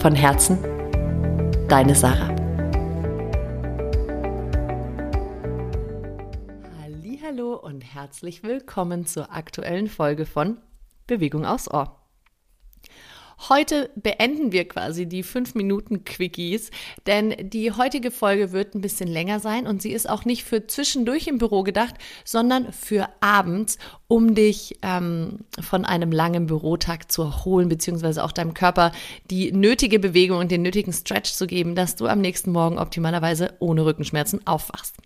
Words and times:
Von 0.00 0.14
Herzen, 0.14 0.58
deine 1.68 1.94
Sarah. 1.94 2.34
Hallo 7.22 7.54
und 7.54 7.82
herzlich 7.82 8.42
willkommen 8.42 9.04
zur 9.04 9.30
aktuellen 9.30 9.88
Folge 9.88 10.24
von 10.24 10.56
Bewegung 11.06 11.44
aus 11.44 11.70
Ohr. 11.70 11.99
Heute 13.48 13.90
beenden 13.96 14.52
wir 14.52 14.68
quasi 14.68 15.06
die 15.06 15.22
5 15.22 15.54
Minuten 15.54 16.04
Quickies, 16.04 16.70
denn 17.06 17.34
die 17.40 17.72
heutige 17.72 18.10
Folge 18.10 18.52
wird 18.52 18.74
ein 18.74 18.82
bisschen 18.82 19.08
länger 19.08 19.40
sein 19.40 19.66
und 19.66 19.80
sie 19.80 19.92
ist 19.92 20.10
auch 20.10 20.26
nicht 20.26 20.44
für 20.44 20.66
zwischendurch 20.66 21.26
im 21.26 21.38
Büro 21.38 21.62
gedacht, 21.62 21.94
sondern 22.24 22.70
für 22.72 23.08
abends, 23.20 23.78
um 24.08 24.34
dich 24.34 24.78
ähm, 24.82 25.38
von 25.58 25.86
einem 25.86 26.12
langen 26.12 26.46
Bürotag 26.46 27.10
zu 27.10 27.22
erholen, 27.22 27.70
beziehungsweise 27.70 28.24
auch 28.24 28.32
deinem 28.32 28.52
Körper 28.52 28.92
die 29.30 29.52
nötige 29.52 29.98
Bewegung 29.98 30.38
und 30.38 30.50
den 30.50 30.60
nötigen 30.60 30.92
Stretch 30.92 31.32
zu 31.32 31.46
geben, 31.46 31.74
dass 31.74 31.96
du 31.96 32.08
am 32.08 32.20
nächsten 32.20 32.52
Morgen 32.52 32.78
optimalerweise 32.78 33.54
ohne 33.58 33.86
Rückenschmerzen 33.86 34.46
aufwachst. 34.46 34.96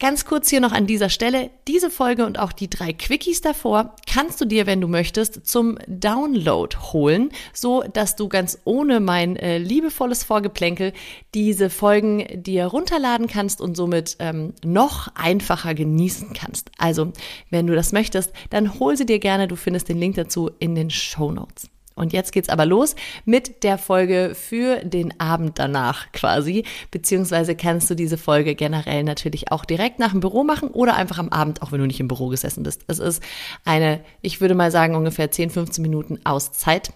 Ganz 0.00 0.24
kurz 0.24 0.50
hier 0.50 0.60
noch 0.60 0.72
an 0.72 0.86
dieser 0.86 1.08
Stelle, 1.08 1.50
diese 1.68 1.90
Folge 1.90 2.26
und 2.26 2.38
auch 2.38 2.52
die 2.52 2.68
drei 2.68 2.92
Quickies 2.92 3.40
davor 3.40 3.94
kannst 4.12 4.40
du 4.40 4.44
dir, 4.44 4.66
wenn 4.66 4.80
du 4.80 4.88
möchtest, 4.88 5.46
zum 5.46 5.78
Download 5.86 6.76
holen, 6.92 7.30
so 7.52 7.82
dass 7.82 8.16
du 8.16 8.28
ganz 8.28 8.58
ohne 8.64 9.00
mein 9.00 9.36
äh, 9.36 9.58
liebevolles 9.58 10.24
Vorgeplänkel 10.24 10.92
diese 11.34 11.70
Folgen 11.70 12.26
dir 12.42 12.66
runterladen 12.66 13.26
kannst 13.26 13.60
und 13.60 13.76
somit 13.76 14.16
ähm, 14.18 14.54
noch 14.64 15.08
einfacher 15.14 15.74
genießen 15.74 16.32
kannst. 16.32 16.70
Also, 16.78 17.12
wenn 17.50 17.66
du 17.66 17.74
das 17.74 17.92
möchtest, 17.92 18.32
dann 18.50 18.78
hol 18.78 18.96
sie 18.96 19.06
dir 19.06 19.18
gerne. 19.18 19.48
Du 19.48 19.56
findest 19.56 19.88
den 19.88 19.98
Link 19.98 20.16
dazu 20.16 20.50
in 20.58 20.74
den 20.74 20.90
Show 20.90 21.30
Notes. 21.30 21.68
Und 21.94 22.12
jetzt 22.12 22.32
geht's 22.32 22.48
aber 22.48 22.66
los 22.66 22.96
mit 23.24 23.62
der 23.62 23.78
Folge 23.78 24.34
für 24.34 24.84
den 24.84 25.18
Abend 25.20 25.58
danach 25.58 26.10
quasi. 26.12 26.64
Beziehungsweise 26.90 27.54
kannst 27.54 27.88
du 27.88 27.94
diese 27.94 28.18
Folge 28.18 28.54
generell 28.54 29.04
natürlich 29.04 29.52
auch 29.52 29.64
direkt 29.64 29.98
nach 30.00 30.10
dem 30.10 30.20
Büro 30.20 30.42
machen 30.42 30.70
oder 30.70 30.96
einfach 30.96 31.18
am 31.18 31.28
Abend, 31.28 31.62
auch 31.62 31.70
wenn 31.72 31.80
du 31.80 31.86
nicht 31.86 32.00
im 32.00 32.08
Büro 32.08 32.28
gesessen 32.28 32.64
bist. 32.64 32.82
Es 32.88 32.98
ist 32.98 33.22
eine, 33.64 34.00
ich 34.22 34.40
würde 34.40 34.54
mal 34.54 34.70
sagen, 34.70 34.96
ungefähr 34.96 35.30
10, 35.30 35.50
15 35.50 35.82
Minuten 35.82 36.18
Auszeit 36.24 36.92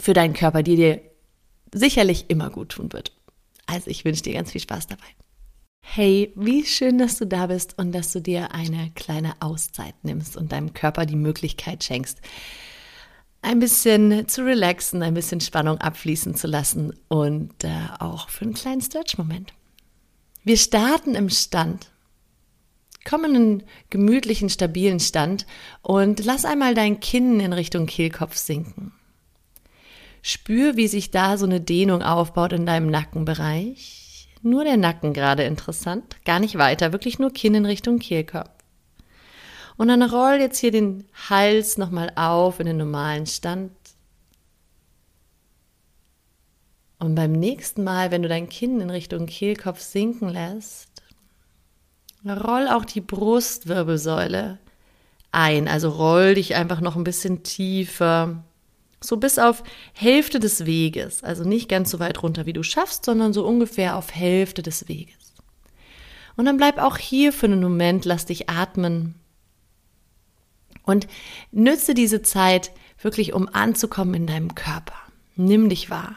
für 0.00 0.12
deinen 0.12 0.34
Körper, 0.34 0.62
die 0.62 0.76
dir 0.76 1.00
sicherlich 1.74 2.26
immer 2.28 2.50
gut 2.50 2.70
tun 2.70 2.92
wird. 2.92 3.12
Also 3.66 3.90
ich 3.90 4.04
wünsche 4.04 4.22
dir 4.22 4.34
ganz 4.34 4.52
viel 4.52 4.60
Spaß 4.60 4.86
dabei. 4.86 5.06
Hey, 5.84 6.32
wie 6.36 6.64
schön, 6.64 6.98
dass 6.98 7.18
du 7.18 7.26
da 7.26 7.48
bist 7.48 7.78
und 7.78 7.92
dass 7.92 8.12
du 8.12 8.20
dir 8.20 8.54
eine 8.54 8.92
kleine 8.94 9.34
Auszeit 9.40 9.94
nimmst 10.04 10.36
und 10.36 10.52
deinem 10.52 10.72
Körper 10.74 11.06
die 11.06 11.16
Möglichkeit 11.16 11.82
schenkst, 11.82 12.20
ein 13.42 13.58
bisschen 13.58 14.28
zu 14.28 14.44
relaxen, 14.44 15.02
ein 15.02 15.14
bisschen 15.14 15.40
Spannung 15.40 15.78
abfließen 15.78 16.34
zu 16.36 16.46
lassen 16.46 16.94
und 17.08 17.64
äh, 17.64 17.70
auch 17.98 18.28
für 18.28 18.44
einen 18.44 18.54
kleinen 18.54 18.80
Stretch-Moment. 18.80 19.52
Wir 20.44 20.56
starten 20.56 21.14
im 21.14 21.28
Stand. 21.28 21.90
Komm 23.04 23.24
in 23.24 23.34
einen 23.34 23.62
gemütlichen, 23.90 24.48
stabilen 24.48 25.00
Stand 25.00 25.46
und 25.82 26.24
lass 26.24 26.44
einmal 26.44 26.74
dein 26.74 27.00
Kinn 27.00 27.40
in 27.40 27.52
Richtung 27.52 27.86
Kehlkopf 27.86 28.36
sinken. 28.36 28.92
Spür, 30.22 30.76
wie 30.76 30.86
sich 30.86 31.10
da 31.10 31.36
so 31.36 31.44
eine 31.46 31.60
Dehnung 31.60 32.02
aufbaut 32.02 32.52
in 32.52 32.64
deinem 32.64 32.86
Nackenbereich. 32.86 34.28
Nur 34.42 34.62
der 34.62 34.76
Nacken 34.76 35.12
gerade 35.12 35.42
interessant, 35.42 36.24
gar 36.24 36.38
nicht 36.38 36.58
weiter, 36.58 36.92
wirklich 36.92 37.18
nur 37.18 37.32
Kinn 37.32 37.54
in 37.54 37.66
Richtung 37.66 37.98
Kehlkopf. 37.98 38.50
Und 39.76 39.88
dann 39.88 40.02
roll 40.02 40.38
jetzt 40.40 40.58
hier 40.58 40.70
den 40.70 41.04
Hals 41.28 41.78
nochmal 41.78 42.12
auf 42.14 42.60
in 42.60 42.66
den 42.66 42.76
normalen 42.76 43.26
Stand. 43.26 43.72
Und 46.98 47.16
beim 47.16 47.32
nächsten 47.32 47.82
Mal, 47.82 48.10
wenn 48.10 48.22
du 48.22 48.28
dein 48.28 48.48
Kinn 48.48 48.80
in 48.80 48.90
Richtung 48.90 49.26
Kehlkopf 49.26 49.80
sinken 49.80 50.28
lässt, 50.28 50.88
roll 52.24 52.68
auch 52.68 52.84
die 52.84 53.00
Brustwirbelsäule 53.00 54.58
ein. 55.32 55.66
Also 55.66 55.88
roll 55.88 56.34
dich 56.34 56.54
einfach 56.54 56.80
noch 56.80 56.94
ein 56.94 57.04
bisschen 57.04 57.42
tiefer. 57.42 58.44
So 59.00 59.16
bis 59.16 59.38
auf 59.40 59.64
Hälfte 59.94 60.38
des 60.38 60.64
Weges. 60.64 61.24
Also 61.24 61.42
nicht 61.42 61.68
ganz 61.68 61.90
so 61.90 61.98
weit 61.98 62.22
runter, 62.22 62.46
wie 62.46 62.52
du 62.52 62.62
schaffst, 62.62 63.04
sondern 63.04 63.32
so 63.32 63.44
ungefähr 63.44 63.96
auf 63.96 64.14
Hälfte 64.14 64.62
des 64.62 64.88
Weges. 64.88 65.34
Und 66.36 66.44
dann 66.44 66.56
bleib 66.56 66.78
auch 66.78 66.98
hier 66.98 67.32
für 67.32 67.46
einen 67.46 67.60
Moment, 67.60 68.04
lass 68.04 68.26
dich 68.26 68.48
atmen. 68.48 69.16
Und 70.84 71.06
nütze 71.50 71.94
diese 71.94 72.22
Zeit 72.22 72.72
wirklich, 73.00 73.32
um 73.32 73.48
anzukommen 73.48 74.14
in 74.14 74.26
deinem 74.26 74.54
Körper. 74.54 74.94
Nimm 75.36 75.68
dich 75.68 75.90
wahr. 75.90 76.16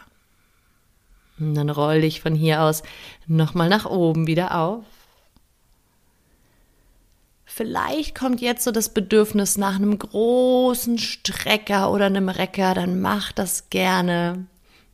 Und 1.39 1.55
dann 1.55 1.69
roll 1.69 2.01
dich 2.01 2.21
von 2.21 2.33
hier 2.35 2.61
aus 2.61 2.83
nochmal 3.27 3.69
nach 3.69 3.85
oben 3.85 4.27
wieder 4.27 4.55
auf. 4.57 4.83
Vielleicht 7.45 8.15
kommt 8.15 8.41
jetzt 8.41 8.63
so 8.63 8.71
das 8.71 8.89
Bedürfnis 8.89 9.57
nach 9.57 9.75
einem 9.75 9.97
großen 9.97 10.97
Strecker 10.97 11.91
oder 11.91 12.05
einem 12.07 12.27
Recker, 12.27 12.73
dann 12.73 12.99
mach 12.99 13.31
das 13.31 13.69
gerne. 13.69 14.47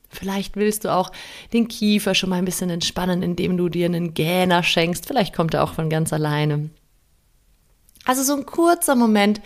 Vielleicht 0.10 0.56
willst 0.58 0.86
du 0.86 0.94
auch 0.94 1.12
den 1.54 1.68
Kiefer 1.68 2.14
schon 2.14 2.30
mal 2.30 2.36
ein 2.36 2.46
bisschen 2.46 2.70
entspannen, 2.70 3.24
indem 3.24 3.58
du 3.58 3.70
dir 3.70 3.86
einen 3.86 4.14
Gähner 4.14 4.62
schenkst. 4.62 5.08
Vielleicht 5.08 5.34
kommt 5.34 5.54
er 5.54 5.64
auch 5.64 5.74
von 5.74 5.90
ganz 5.90 6.12
alleine. 6.12 6.70
Also 8.06 8.24
so 8.24 8.36
ein 8.36 8.46
kurzer 8.46 8.96
Moment 8.96 9.42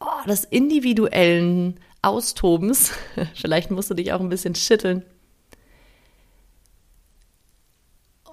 oh, 0.00 0.26
des 0.26 0.44
individuellen 0.44 1.80
Austobens. 2.02 2.92
Vielleicht 3.34 3.70
musst 3.70 3.90
du 3.90 3.94
dich 3.94 4.12
auch 4.12 4.20
ein 4.20 4.28
bisschen 4.28 4.54
schütteln. 4.54 5.04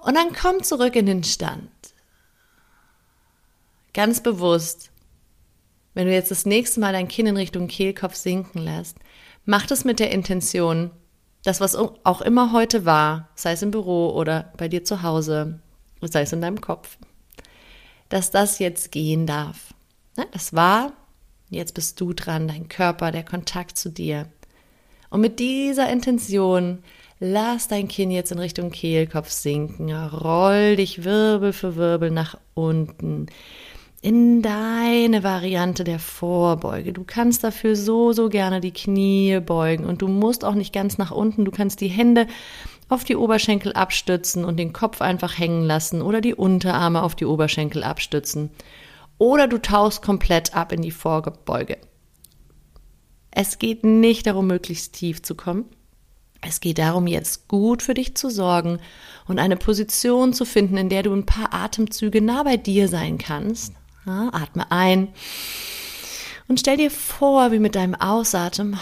Und 0.04 0.14
dann 0.14 0.34
komm 0.34 0.62
zurück 0.62 0.96
in 0.96 1.06
den 1.06 1.24
Stand. 1.24 1.70
Ganz 3.94 4.22
bewusst, 4.22 4.90
wenn 5.94 6.06
du 6.06 6.12
jetzt 6.12 6.30
das 6.30 6.44
nächste 6.44 6.80
Mal 6.80 6.92
dein 6.92 7.08
Kinn 7.08 7.26
in 7.26 7.36
Richtung 7.36 7.68
Kehlkopf 7.68 8.14
sinken 8.14 8.58
lässt, 8.58 8.98
mach 9.44 9.66
das 9.66 9.84
mit 9.84 10.00
der 10.00 10.10
Intention, 10.10 10.90
das, 11.44 11.60
was 11.60 11.76
auch 11.76 12.20
immer 12.20 12.52
heute 12.52 12.84
war, 12.84 13.28
sei 13.34 13.52
es 13.52 13.62
im 13.62 13.70
Büro 13.70 14.10
oder 14.10 14.52
bei 14.56 14.68
dir 14.68 14.82
zu 14.84 15.02
Hause, 15.02 15.60
sei 16.00 16.22
es 16.22 16.32
in 16.32 16.40
deinem 16.40 16.60
Kopf, 16.60 16.98
dass 18.08 18.30
das 18.30 18.58
jetzt 18.58 18.92
gehen 18.92 19.26
darf. 19.26 19.74
Das 20.32 20.54
war 20.54 20.92
Jetzt 21.54 21.74
bist 21.74 22.00
du 22.00 22.12
dran, 22.12 22.48
dein 22.48 22.68
Körper, 22.68 23.10
der 23.12 23.22
Kontakt 23.22 23.78
zu 23.78 23.88
dir. 23.88 24.26
Und 25.10 25.20
mit 25.20 25.38
dieser 25.38 25.88
Intention 25.90 26.80
lass 27.20 27.68
dein 27.68 27.88
Kinn 27.88 28.10
jetzt 28.10 28.32
in 28.32 28.38
Richtung 28.38 28.70
Kehlkopf 28.70 29.30
sinken. 29.30 29.94
Roll 29.94 30.76
dich 30.76 31.04
Wirbel 31.04 31.52
für 31.52 31.76
Wirbel 31.76 32.10
nach 32.10 32.36
unten 32.54 33.28
in 34.02 34.42
deine 34.42 35.22
Variante 35.22 35.82
der 35.82 35.98
Vorbeuge. 35.98 36.92
Du 36.92 37.04
kannst 37.04 37.42
dafür 37.42 37.74
so, 37.74 38.12
so 38.12 38.28
gerne 38.28 38.60
die 38.60 38.72
Knie 38.72 39.40
beugen 39.40 39.86
und 39.86 40.02
du 40.02 40.08
musst 40.08 40.44
auch 40.44 40.54
nicht 40.54 40.74
ganz 40.74 40.98
nach 40.98 41.10
unten. 41.10 41.46
Du 41.46 41.50
kannst 41.50 41.80
die 41.80 41.88
Hände 41.88 42.26
auf 42.90 43.04
die 43.04 43.16
Oberschenkel 43.16 43.72
abstützen 43.72 44.44
und 44.44 44.58
den 44.58 44.74
Kopf 44.74 45.00
einfach 45.00 45.38
hängen 45.38 45.64
lassen 45.64 46.02
oder 46.02 46.20
die 46.20 46.34
Unterarme 46.34 47.02
auf 47.02 47.14
die 47.14 47.24
Oberschenkel 47.24 47.82
abstützen 47.82 48.50
oder 49.18 49.48
du 49.48 49.58
tauchst 49.58 50.02
komplett 50.02 50.54
ab 50.54 50.72
in 50.72 50.82
die 50.82 50.90
Vorbeuge. 50.90 51.78
Es 53.30 53.58
geht 53.58 53.84
nicht 53.84 54.26
darum, 54.26 54.46
möglichst 54.46 54.94
tief 54.94 55.22
zu 55.22 55.34
kommen. 55.34 55.64
Es 56.40 56.60
geht 56.60 56.78
darum, 56.78 57.06
jetzt 57.06 57.48
gut 57.48 57.82
für 57.82 57.94
dich 57.94 58.16
zu 58.16 58.28
sorgen 58.28 58.78
und 59.26 59.38
eine 59.38 59.56
Position 59.56 60.32
zu 60.32 60.44
finden, 60.44 60.76
in 60.76 60.88
der 60.88 61.02
du 61.02 61.12
ein 61.12 61.26
paar 61.26 61.54
Atemzüge 61.54 62.20
nah 62.20 62.42
bei 62.42 62.56
dir 62.56 62.88
sein 62.88 63.18
kannst. 63.18 63.72
Ja, 64.06 64.28
atme 64.32 64.70
ein 64.70 65.08
und 66.46 66.60
stell 66.60 66.76
dir 66.76 66.90
vor, 66.90 67.52
wie 67.52 67.58
mit 67.58 67.74
deinem 67.74 67.94
Ausatmen 67.94 68.78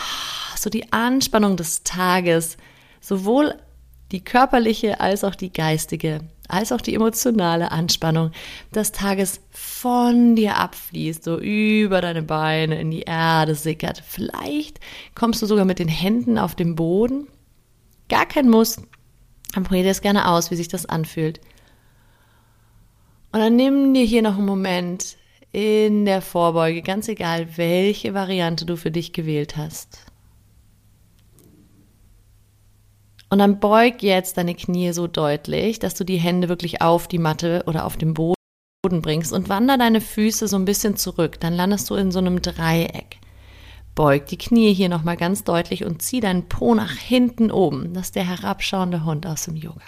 so 0.56 0.70
die 0.70 0.92
Anspannung 0.92 1.56
des 1.56 1.84
Tages, 1.84 2.56
sowohl 3.00 3.54
die 4.10 4.22
körperliche 4.22 5.00
als 5.00 5.24
auch 5.24 5.34
die 5.34 5.52
geistige, 5.52 6.20
als 6.52 6.70
auch 6.70 6.80
die 6.80 6.94
emotionale 6.94 7.72
Anspannung 7.72 8.30
des 8.74 8.92
Tages 8.92 9.40
von 9.50 10.36
dir 10.36 10.58
abfließt, 10.58 11.24
so 11.24 11.38
über 11.38 12.00
deine 12.00 12.22
Beine 12.22 12.78
in 12.80 12.90
die 12.90 13.02
Erde 13.02 13.54
sickert. 13.54 14.02
Vielleicht 14.06 14.78
kommst 15.14 15.40
du 15.40 15.46
sogar 15.46 15.64
mit 15.64 15.78
den 15.78 15.88
Händen 15.88 16.38
auf 16.38 16.54
den 16.54 16.76
Boden 16.76 17.26
gar 18.08 18.26
kein 18.26 18.50
Muss. 18.50 18.82
Dann 19.54 19.64
probier 19.64 19.84
das 19.84 20.02
gerne 20.02 20.28
aus, 20.28 20.50
wie 20.50 20.56
sich 20.56 20.68
das 20.68 20.84
anfühlt. 20.84 21.40
Und 23.32 23.40
dann 23.40 23.56
nimm 23.56 23.94
dir 23.94 24.04
hier 24.04 24.20
noch 24.20 24.36
einen 24.36 24.46
Moment 24.46 25.16
in 25.52 26.04
der 26.04 26.20
Vorbeuge, 26.20 26.82
ganz 26.82 27.08
egal, 27.08 27.56
welche 27.56 28.12
Variante 28.12 28.66
du 28.66 28.76
für 28.76 28.90
dich 28.90 29.14
gewählt 29.14 29.56
hast. 29.56 30.11
Und 33.32 33.38
dann 33.38 33.60
beug 33.60 34.02
jetzt 34.02 34.36
deine 34.36 34.54
Knie 34.54 34.92
so 34.92 35.06
deutlich, 35.06 35.78
dass 35.78 35.94
du 35.94 36.04
die 36.04 36.18
Hände 36.18 36.50
wirklich 36.50 36.82
auf 36.82 37.08
die 37.08 37.16
Matte 37.16 37.64
oder 37.66 37.86
auf 37.86 37.96
den 37.96 38.12
Boden 38.12 38.34
bringst 38.82 39.32
und 39.32 39.48
wander 39.48 39.78
deine 39.78 40.02
Füße 40.02 40.46
so 40.46 40.56
ein 40.56 40.66
bisschen 40.66 40.98
zurück. 40.98 41.40
Dann 41.40 41.54
landest 41.54 41.88
du 41.88 41.94
in 41.94 42.12
so 42.12 42.18
einem 42.18 42.42
Dreieck. 42.42 43.20
Beug 43.94 44.26
die 44.26 44.36
Knie 44.36 44.74
hier 44.74 44.90
nochmal 44.90 45.16
ganz 45.16 45.44
deutlich 45.44 45.82
und 45.86 46.02
zieh 46.02 46.20
deinen 46.20 46.46
Po 46.46 46.74
nach 46.74 46.92
hinten 46.92 47.50
oben. 47.50 47.94
Das 47.94 48.08
ist 48.08 48.16
der 48.16 48.28
herabschauende 48.28 49.06
Hund 49.06 49.26
aus 49.26 49.46
dem 49.46 49.56
Yoga. 49.56 49.80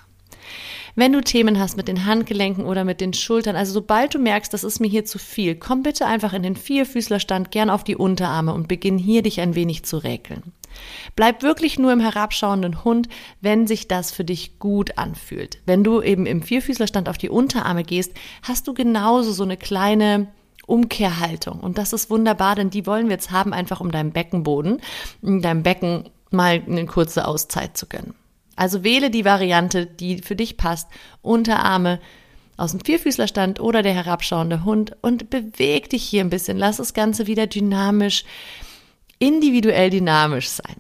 Wenn 0.95 1.13
du 1.13 1.21
Themen 1.21 1.59
hast 1.59 1.77
mit 1.77 1.87
den 1.87 2.07
Handgelenken 2.07 2.65
oder 2.65 2.85
mit 2.85 3.03
den 3.03 3.13
Schultern, 3.13 3.57
also 3.57 3.75
sobald 3.75 4.15
du 4.15 4.21
merkst, 4.21 4.55
das 4.55 4.65
ist 4.65 4.81
mir 4.81 4.89
hier 4.89 5.05
zu 5.05 5.19
viel, 5.19 5.55
komm 5.55 5.83
bitte 5.83 6.07
einfach 6.07 6.33
in 6.33 6.45
den 6.45 6.57
Vierfüßlerstand, 6.57 7.51
gern 7.51 7.69
auf 7.69 7.85
die 7.85 7.97
Unterarme 7.97 8.55
und 8.55 8.69
beginn 8.69 8.97
hier 8.97 9.21
dich 9.21 9.43
ein 9.43 9.55
wenig 9.55 9.85
zu 9.85 9.99
räkeln. 9.99 10.55
Bleib 11.17 11.43
wirklich 11.43 11.79
nur 11.79 11.93
im 11.93 12.01
herabschauenden 12.01 12.85
Hund, 12.85 13.09
wenn 13.41 13.67
sich 13.67 13.89
das 13.89 14.13
für 14.13 14.25
dich 14.25 14.59
gut 14.59 14.99
anfühlt. 14.99 15.59
Wenn 15.67 15.85
du 15.85 16.03
eben 16.03 16.27
im 16.27 16.43
Vierfüßlerstand 16.43 17.09
auf 17.09 17.19
die 17.19 17.31
Unterarme 17.31 17.85
gehst, 17.85 18.13
hast 18.43 18.67
du 18.67 18.75
genauso 18.75 19.33
so 19.33 19.45
eine 19.45 19.57
kleine 19.57 20.29
Umkehrhaltung. 20.67 21.61
Und 21.61 21.79
das 21.79 21.93
ist 21.93 22.11
wunderbar, 22.11 22.55
denn 22.55 22.71
die 22.71 22.87
wollen 22.87 23.07
wir 23.07 23.15
jetzt 23.15 23.31
haben, 23.31 23.53
einfach 23.53 23.81
um 23.81 23.91
deinem 23.91 24.13
Beckenboden, 24.13 24.81
deinem 25.23 25.63
Becken 25.63 26.11
mal 26.31 26.63
eine 26.67 26.87
kurze 26.87 27.27
Auszeit 27.27 27.77
zu 27.77 27.87
gönnen. 27.87 28.15
Also 28.57 28.85
wähle 28.85 29.11
die 29.11 29.25
Variante, 29.25 29.87
die 29.87 30.19
für 30.19 30.37
dich 30.37 30.57
passt. 30.57 30.89
Unterarme 31.23 32.01
aus 32.57 32.71
dem 32.71 32.81
Vierfüßlerstand 32.81 33.61
oder 33.61 33.83
der 33.83 33.95
herabschauende 33.95 34.65
Hund 34.65 34.97
und 35.01 35.29
beweg 35.31 35.91
dich 35.91 36.05
hier 36.05 36.23
ein 36.23 36.31
bisschen. 36.31 36.57
Lass 36.57 36.77
das 36.77 36.95
Ganze 36.95 37.27
wieder 37.27 37.47
dynamisch, 37.47 38.25
individuell 39.27 39.91
dynamisch 39.91 40.49
sein. 40.49 40.77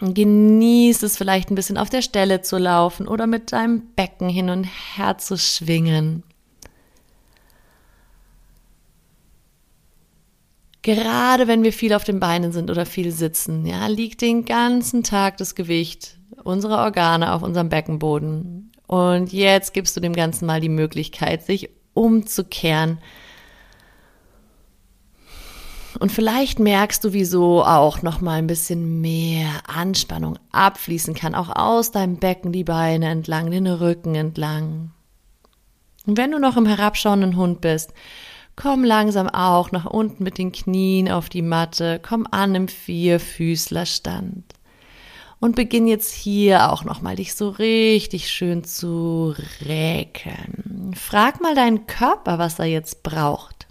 Genieß 0.00 1.02
es 1.02 1.16
vielleicht 1.16 1.50
ein 1.50 1.56
bisschen 1.56 1.76
auf 1.76 1.90
der 1.90 2.02
Stelle 2.02 2.40
zu 2.40 2.56
laufen 2.56 3.08
oder 3.08 3.26
mit 3.26 3.52
deinem 3.52 3.82
Becken 3.96 4.28
hin 4.28 4.48
und 4.48 4.64
her 4.64 5.18
zu 5.18 5.36
schwingen. 5.36 6.22
Gerade 10.82 11.48
wenn 11.48 11.64
wir 11.64 11.72
viel 11.72 11.92
auf 11.92 12.04
den 12.04 12.20
Beinen 12.20 12.52
sind 12.52 12.70
oder 12.70 12.86
viel 12.86 13.10
sitzen, 13.10 13.66
ja, 13.66 13.88
liegt 13.88 14.20
den 14.20 14.44
ganzen 14.44 15.02
Tag 15.02 15.36
das 15.36 15.54
Gewicht 15.54 16.16
unsere 16.44 16.78
Organe 16.78 17.32
auf 17.32 17.42
unserem 17.42 17.68
Beckenboden. 17.68 18.72
Und 18.86 19.32
jetzt 19.32 19.74
gibst 19.74 19.96
du 19.96 20.00
dem 20.00 20.14
Ganzen 20.14 20.46
mal 20.46 20.60
die 20.60 20.68
Möglichkeit, 20.68 21.44
sich 21.44 21.68
umzukehren. 21.92 22.98
Und 25.98 26.12
vielleicht 26.12 26.60
merkst 26.60 27.02
du, 27.02 27.12
wieso 27.12 27.64
auch 27.64 28.02
noch 28.02 28.20
mal 28.20 28.38
ein 28.38 28.46
bisschen 28.46 29.00
mehr 29.00 29.48
Anspannung 29.66 30.38
abfließen 30.52 31.14
kann, 31.14 31.34
auch 31.34 31.54
aus 31.54 31.90
deinem 31.90 32.18
Becken 32.18 32.52
die 32.52 32.64
Beine 32.64 33.08
entlang, 33.08 33.50
den 33.50 33.66
Rücken 33.66 34.14
entlang. 34.14 34.92
Und 36.06 36.16
wenn 36.16 36.30
du 36.30 36.38
noch 36.38 36.56
im 36.56 36.66
herabschauenden 36.66 37.36
Hund 37.36 37.60
bist, 37.60 37.92
komm 38.54 38.84
langsam 38.84 39.28
auch 39.28 39.72
nach 39.72 39.86
unten 39.86 40.22
mit 40.22 40.38
den 40.38 40.52
Knien 40.52 41.10
auf 41.10 41.28
die 41.28 41.42
Matte, 41.42 42.00
komm 42.02 42.26
an 42.30 42.54
im 42.54 42.68
Vierfüßlerstand 42.68 44.54
und 45.40 45.56
beginn 45.56 45.86
jetzt 45.86 46.12
hier 46.12 46.72
auch 46.72 46.84
nochmal 46.84 47.16
dich 47.16 47.34
so 47.34 47.50
richtig 47.50 48.30
schön 48.30 48.64
zu 48.64 49.34
räkeln. 49.64 50.94
Frag 50.96 51.40
mal 51.40 51.54
deinen 51.54 51.86
Körper, 51.86 52.38
was 52.38 52.58
er 52.58 52.66
jetzt 52.66 53.02
braucht. 53.02 53.67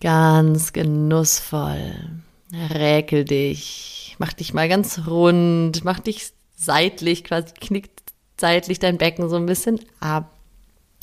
Ganz 0.00 0.72
genussvoll. 0.72 2.22
Räkel 2.52 3.24
dich. 3.24 4.16
Mach 4.18 4.32
dich 4.32 4.54
mal 4.54 4.68
ganz 4.68 5.06
rund. 5.06 5.84
Mach 5.84 6.00
dich 6.00 6.32
seitlich, 6.56 7.24
quasi 7.24 7.54
knickt 7.54 8.02
seitlich 8.36 8.78
dein 8.78 8.98
Becken 8.98 9.28
so 9.28 9.36
ein 9.36 9.46
bisschen 9.46 9.80
ab. 10.00 10.32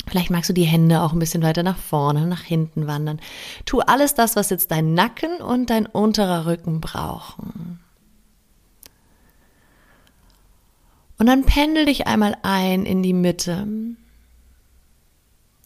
Vielleicht 0.08 0.30
magst 0.30 0.48
du 0.48 0.54
die 0.54 0.64
Hände 0.64 1.02
auch 1.02 1.12
ein 1.12 1.18
bisschen 1.18 1.42
weiter 1.42 1.62
nach 1.62 1.78
vorne, 1.78 2.26
nach 2.26 2.42
hinten 2.42 2.86
wandern. 2.86 3.20
Tu 3.64 3.80
alles 3.80 4.14
das, 4.14 4.36
was 4.36 4.50
jetzt 4.50 4.70
dein 4.70 4.94
Nacken 4.94 5.40
und 5.40 5.68
dein 5.68 5.86
unterer 5.86 6.46
Rücken 6.46 6.80
brauchen. 6.80 7.80
Und 11.18 11.26
dann 11.26 11.44
pendel 11.44 11.86
dich 11.86 12.06
einmal 12.06 12.36
ein 12.42 12.84
in 12.84 13.02
die 13.02 13.14
Mitte 13.14 13.66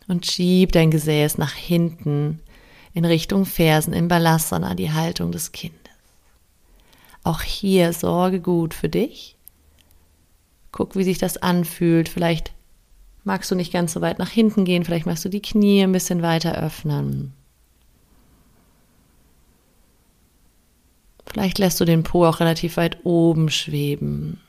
und 0.09 0.27
schieb 0.27 0.73
dein 0.73 0.91
Gesäß 0.91 1.39
nach 1.39 1.53
hinten 1.53 2.41
in 2.93 3.05
Richtung 3.05 3.45
Fersen 3.47 3.93
in 3.93 4.09
Balasana, 4.09 4.75
die 4.75 4.93
Haltung 4.93 5.33
des 5.33 5.53
Kindes. 5.53 5.79
Auch 7.23 7.43
hier 7.43 7.93
sorge 7.93 8.41
gut 8.41 8.75
für 8.75 8.89
dich. 8.89 9.37
Guck, 10.73 10.97
wie 10.97 11.05
sich 11.05 11.19
das 11.19 11.37
anfühlt. 11.37 12.09
Vielleicht 12.09 12.53
magst 13.25 13.51
du 13.51 13.55
nicht 13.55 13.73
ganz 13.73 13.93
so 13.93 14.01
weit 14.01 14.19
nach 14.19 14.31
hinten 14.31 14.65
gehen, 14.65 14.85
vielleicht 14.85 15.07
magst 15.07 15.25
du 15.25 15.29
die 15.29 15.43
Knie 15.43 15.83
ein 15.83 15.93
bisschen 15.93 16.23
weiter 16.23 16.55
öffnen. 16.55 17.33
Vielleicht 21.27 21.59
lässt 21.59 21.79
du 21.79 21.85
den 21.85 22.03
Po 22.03 22.25
auch 22.25 22.41
relativ 22.41 22.77
weit 22.77 23.05
oben 23.05 23.51
schweben. 23.51 24.41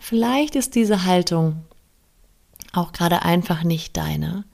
Vielleicht 0.00 0.56
ist 0.56 0.74
diese 0.74 1.04
Haltung 1.04 1.64
auch 2.72 2.92
gerade 2.92 3.22
einfach 3.22 3.62
nicht 3.62 3.96
deine 3.96 4.44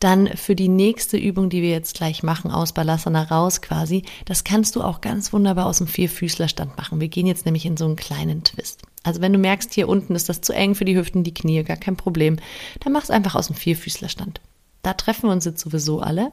dann 0.00 0.28
für 0.36 0.54
die 0.54 0.68
nächste 0.68 1.16
Übung, 1.16 1.48
die 1.48 1.62
wir 1.62 1.70
jetzt 1.70 1.96
gleich 1.96 2.22
machen, 2.22 2.50
aus 2.50 2.72
Balasana 2.72 3.24
raus 3.24 3.62
quasi, 3.62 4.02
das 4.24 4.44
kannst 4.44 4.76
du 4.76 4.82
auch 4.82 5.00
ganz 5.00 5.32
wunderbar 5.32 5.66
aus 5.66 5.78
dem 5.78 5.86
Vierfüßlerstand 5.86 6.76
machen. 6.76 7.00
Wir 7.00 7.08
gehen 7.08 7.26
jetzt 7.26 7.46
nämlich 7.46 7.64
in 7.64 7.76
so 7.76 7.86
einen 7.86 7.96
kleinen 7.96 8.44
Twist. 8.44 8.82
Also 9.02 9.20
wenn 9.20 9.32
du 9.32 9.38
merkst, 9.38 9.72
hier 9.72 9.88
unten 9.88 10.14
ist 10.14 10.28
das 10.28 10.40
zu 10.40 10.52
eng 10.52 10.74
für 10.74 10.84
die 10.84 10.96
Hüften, 10.96 11.24
die 11.24 11.34
Knie, 11.34 11.62
gar 11.62 11.76
kein 11.76 11.96
Problem, 11.96 12.36
dann 12.80 12.92
mach 12.92 13.04
es 13.04 13.10
einfach 13.10 13.34
aus 13.34 13.46
dem 13.46 13.56
Vierfüßlerstand. 13.56 14.40
Da 14.82 14.94
treffen 14.94 15.28
wir 15.28 15.32
uns 15.32 15.44
jetzt 15.44 15.60
sowieso 15.60 16.00
alle. 16.00 16.30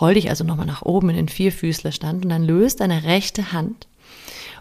Roll 0.00 0.14
dich 0.14 0.28
also 0.28 0.44
nochmal 0.44 0.66
nach 0.66 0.82
oben 0.82 1.10
in 1.10 1.16
den 1.16 1.28
Vierfüßlerstand 1.28 2.24
und 2.24 2.30
dann 2.30 2.44
löst 2.44 2.80
deine 2.80 3.04
rechte 3.04 3.52
Hand 3.52 3.88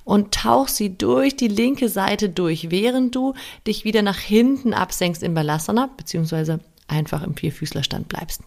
und 0.03 0.33
tauch 0.33 0.67
sie 0.67 0.97
durch 0.97 1.35
die 1.35 1.47
linke 1.47 1.89
Seite 1.89 2.29
durch, 2.29 2.71
während 2.71 3.15
du 3.15 3.35
dich 3.67 3.83
wieder 3.83 4.01
nach 4.01 4.17
hinten 4.17 4.73
absenkst 4.73 5.21
in 5.21 5.35
Balasana, 5.35 5.89
beziehungsweise 5.97 6.59
einfach 6.89 7.23
im 7.23 7.35
Vierfüßlerstand 7.35 8.07
bleibst. 8.07 8.41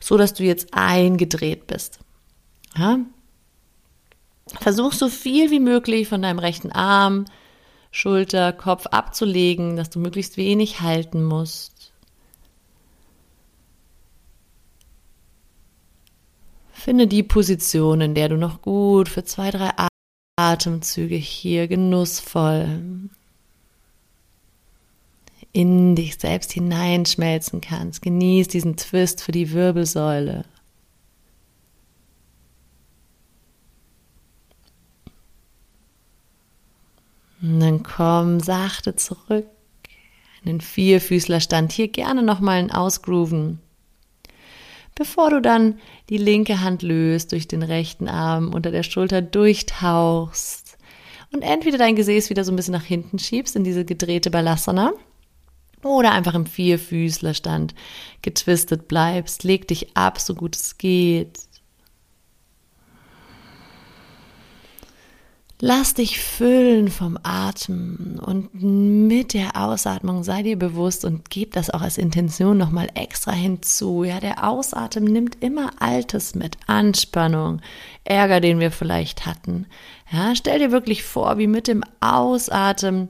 So 0.00 0.16
dass 0.16 0.34
du 0.34 0.44
jetzt 0.44 0.68
eingedreht 0.72 1.66
bist. 1.66 2.00
Ja? 2.76 2.98
Versuch 4.60 4.92
so 4.92 5.08
viel 5.08 5.50
wie 5.50 5.60
möglich 5.60 6.08
von 6.08 6.22
deinem 6.22 6.38
rechten 6.38 6.72
Arm, 6.72 7.26
Schulter, 7.90 8.52
Kopf 8.52 8.86
abzulegen, 8.86 9.76
dass 9.76 9.90
du 9.90 9.98
möglichst 9.98 10.36
wenig 10.36 10.80
halten 10.80 11.22
musst. 11.22 11.92
Finde 16.72 17.06
die 17.06 17.22
Position, 17.22 18.00
in 18.00 18.14
der 18.14 18.28
du 18.28 18.36
noch 18.36 18.62
gut 18.62 19.08
für 19.08 19.24
zwei, 19.24 19.50
drei 19.50 19.70
Atemzüge 20.36 21.16
hier 21.16 21.66
genussvoll 21.66 23.10
in 25.52 25.94
dich 25.94 26.16
selbst 26.18 26.52
hineinschmelzen 26.52 27.60
kannst. 27.60 28.02
Genieß 28.02 28.48
diesen 28.48 28.76
Twist 28.76 29.22
für 29.22 29.32
die 29.32 29.52
Wirbelsäule. 29.52 30.44
Und 37.40 37.60
dann 37.60 37.82
komm 37.82 38.40
sachte 38.40 38.96
zurück 38.96 39.46
in 40.42 40.46
den 40.46 40.60
Vierfüßlerstand. 40.60 41.72
Hier 41.72 41.88
gerne 41.88 42.22
nochmal 42.22 42.58
ein 42.58 42.72
Ausgrooven. 42.72 43.60
Bevor 44.94 45.30
du 45.30 45.40
dann 45.40 45.78
die 46.08 46.18
linke 46.18 46.60
Hand 46.60 46.82
löst, 46.82 47.30
durch 47.30 47.46
den 47.46 47.62
rechten 47.62 48.08
Arm 48.08 48.52
unter 48.52 48.72
der 48.72 48.82
Schulter 48.82 49.22
durchtauchst 49.22 50.76
und 51.32 51.42
entweder 51.42 51.78
dein 51.78 51.94
Gesäß 51.94 52.30
wieder 52.30 52.42
so 52.42 52.50
ein 52.50 52.56
bisschen 52.56 52.72
nach 52.72 52.84
hinten 52.84 53.18
schiebst 53.18 53.54
in 53.54 53.62
diese 53.62 53.84
gedrehte 53.84 54.30
Balasana 54.30 54.92
oder 55.82 56.12
einfach 56.12 56.34
im 56.34 56.46
Vierfüßlerstand 56.46 57.74
getwistet 58.22 58.88
bleibst. 58.88 59.44
Leg 59.44 59.68
dich 59.68 59.96
ab, 59.96 60.20
so 60.20 60.34
gut 60.34 60.56
es 60.56 60.78
geht. 60.78 61.48
Lass 65.60 65.94
dich 65.94 66.20
füllen 66.20 66.86
vom 66.86 67.18
Atem 67.24 68.20
und 68.24 68.54
mit 68.54 69.34
der 69.34 69.56
Ausatmung 69.56 70.22
sei 70.22 70.44
dir 70.44 70.56
bewusst 70.56 71.04
und 71.04 71.30
gib 71.30 71.52
das 71.52 71.68
auch 71.68 71.80
als 71.80 71.98
Intention 71.98 72.56
nochmal 72.56 72.88
extra 72.94 73.32
hinzu. 73.32 74.04
Ja, 74.04 74.20
der 74.20 74.48
Ausatmen 74.48 75.12
nimmt 75.12 75.42
immer 75.42 75.70
Altes 75.80 76.36
mit, 76.36 76.56
Anspannung, 76.68 77.60
Ärger, 78.04 78.38
den 78.38 78.60
wir 78.60 78.70
vielleicht 78.70 79.26
hatten. 79.26 79.66
Ja, 80.12 80.36
stell 80.36 80.60
dir 80.60 80.70
wirklich 80.70 81.02
vor, 81.02 81.38
wie 81.38 81.48
mit 81.48 81.66
dem 81.66 81.82
Ausatmen 81.98 83.08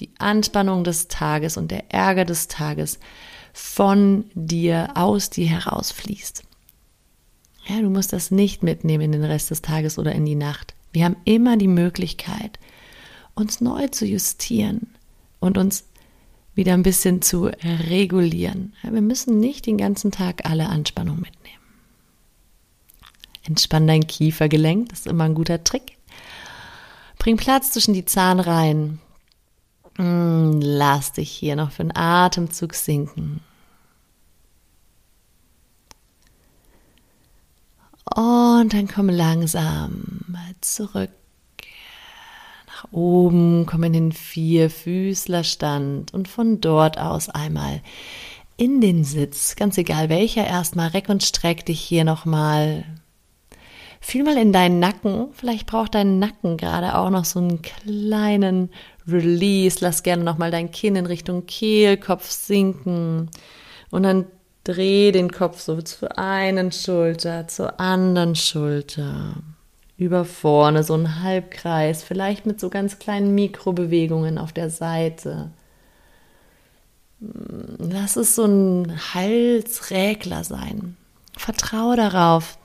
die 0.00 0.10
Anspannung 0.18 0.84
des 0.84 1.08
Tages 1.08 1.56
und 1.56 1.70
der 1.70 1.92
Ärger 1.92 2.24
des 2.24 2.48
Tages 2.48 2.98
von 3.52 4.24
dir 4.34 4.90
aus 4.94 5.30
dir 5.30 5.46
herausfließt. 5.46 6.44
Ja, 7.66 7.80
du 7.80 7.90
musst 7.90 8.12
das 8.12 8.30
nicht 8.30 8.62
mitnehmen 8.62 9.04
in 9.04 9.12
den 9.12 9.24
Rest 9.24 9.50
des 9.50 9.62
Tages 9.62 9.98
oder 9.98 10.12
in 10.12 10.24
die 10.24 10.34
Nacht. 10.34 10.74
Wir 10.92 11.04
haben 11.04 11.16
immer 11.24 11.56
die 11.56 11.68
Möglichkeit, 11.68 12.58
uns 13.34 13.60
neu 13.60 13.88
zu 13.88 14.06
justieren 14.06 14.88
und 15.38 15.58
uns 15.58 15.84
wieder 16.54 16.74
ein 16.74 16.82
bisschen 16.82 17.22
zu 17.22 17.50
regulieren. 17.88 18.74
Wir 18.82 19.02
müssen 19.02 19.38
nicht 19.38 19.66
den 19.66 19.78
ganzen 19.78 20.10
Tag 20.10 20.48
alle 20.48 20.68
Anspannung 20.68 21.16
mitnehmen. 21.20 21.36
Entspann 23.44 23.86
dein 23.86 24.06
Kiefergelenk, 24.06 24.88
das 24.88 25.00
ist 25.00 25.06
immer 25.06 25.24
ein 25.24 25.34
guter 25.34 25.62
Trick. 25.64 25.96
Bring 27.18 27.36
Platz 27.36 27.72
zwischen 27.72 27.94
die 27.94 28.04
Zahnreihen. 28.04 28.98
Hm, 30.00 30.60
lass 30.62 31.12
dich 31.12 31.30
hier 31.30 31.56
noch 31.56 31.72
für 31.72 31.82
einen 31.82 31.94
Atemzug 31.94 32.74
sinken. 32.74 33.40
Und 38.16 38.72
dann 38.72 38.88
komm 38.88 39.10
langsam 39.10 40.24
zurück 40.62 41.10
nach 42.66 42.90
oben, 42.92 43.66
komm 43.66 43.84
in 43.84 43.92
den 43.92 44.12
Vierfüßlerstand 44.12 46.14
und 46.14 46.28
von 46.28 46.62
dort 46.62 46.96
aus 46.96 47.28
einmal 47.28 47.82
in 48.56 48.80
den 48.80 49.04
Sitz, 49.04 49.54
ganz 49.54 49.76
egal 49.76 50.08
welcher, 50.08 50.46
erstmal 50.46 50.88
reck 50.88 51.10
und 51.10 51.22
streck 51.22 51.66
dich 51.66 51.80
hier 51.80 52.04
nochmal. 52.04 52.86
Fühl 54.00 54.24
mal 54.24 54.38
in 54.38 54.54
deinen 54.54 54.80
Nacken, 54.80 55.28
vielleicht 55.34 55.66
braucht 55.66 55.94
dein 55.94 56.18
Nacken 56.18 56.56
gerade 56.56 56.96
auch 56.96 57.10
noch 57.10 57.26
so 57.26 57.38
einen 57.38 57.60
kleinen 57.60 58.70
Release. 59.12 59.78
Lass 59.80 60.02
gerne 60.02 60.24
nochmal 60.24 60.50
dein 60.50 60.70
Kinn 60.70 60.96
in 60.96 61.06
Richtung 61.06 61.46
Kehlkopf 61.46 62.30
sinken 62.30 63.30
und 63.90 64.02
dann 64.02 64.26
Dreh 64.64 65.10
den 65.10 65.32
Kopf 65.32 65.60
so 65.60 65.80
zur 65.80 66.18
einen 66.18 66.70
Schulter, 66.70 67.48
zur 67.48 67.80
anderen 67.80 68.36
Schulter. 68.36 69.34
Über 69.96 70.24
vorne 70.24 70.84
so 70.84 70.94
ein 70.94 71.22
Halbkreis, 71.22 72.02
vielleicht 72.02 72.46
mit 72.46 72.60
so 72.60 72.68
ganz 72.68 72.98
kleinen 72.98 73.34
Mikrobewegungen 73.34 74.38
auf 74.38 74.52
der 74.52 74.68
Seite. 74.70 75.50
Lass 77.20 78.16
es 78.16 78.34
so 78.34 78.44
ein 78.44 78.98
Halsregler 79.14 80.44
sein. 80.44 80.96
Vertraue 81.36 81.96
darauf, 81.96 82.58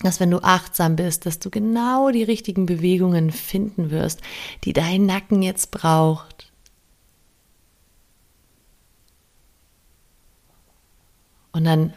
dass 0.00 0.20
wenn 0.20 0.30
du 0.30 0.42
achtsam 0.42 0.96
bist, 0.96 1.26
dass 1.26 1.38
du 1.38 1.50
genau 1.50 2.10
die 2.10 2.24
richtigen 2.24 2.66
Bewegungen 2.66 3.30
finden 3.30 3.90
wirst, 3.90 4.20
die 4.64 4.72
dein 4.72 5.06
Nacken 5.06 5.42
jetzt 5.42 5.70
braucht. 5.70 6.50
Und 11.52 11.64
dann 11.64 11.94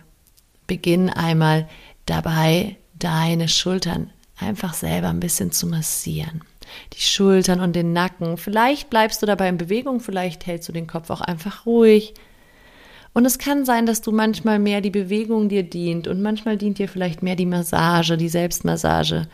beginn 0.68 1.10
einmal 1.10 1.68
dabei, 2.06 2.78
deine 2.94 3.48
Schultern 3.48 4.12
einfach 4.38 4.74
selber 4.74 5.10
ein 5.10 5.20
bisschen 5.20 5.52
zu 5.52 5.66
massieren. 5.68 6.44
Die 6.94 7.02
Schultern 7.02 7.60
und 7.62 7.76
den 7.76 7.94
Nacken. 7.94 8.38
Vielleicht 8.38 8.90
bleibst 8.90 9.22
du 9.22 9.26
dabei 9.26 9.50
in 9.50 9.58
Bewegung, 9.58 10.00
vielleicht 10.00 10.46
hältst 10.46 10.70
du 10.70 10.74
den 10.74 10.86
Kopf 10.86 11.10
auch 11.10 11.22
einfach 11.22 11.66
ruhig. 11.66 12.14
Und 13.18 13.26
es 13.26 13.40
kann 13.40 13.66
sein, 13.66 13.88
dass 13.88 14.02
du 14.02 14.12
manchmal 14.12 14.60
mehr 14.60 14.80
die 14.80 14.92
Bewegung 14.92 15.50
dir 15.50 15.64
dient 15.64 16.08
und 16.08 16.22
manchmal 16.22 16.56
dient 16.56 16.78
dir 16.78 16.88
vielleicht 16.88 17.24
mehr 17.24 17.36
die 17.36 17.48
Massage, 17.48 18.16
die 18.16 18.30
Selbstmassage. 18.30 19.28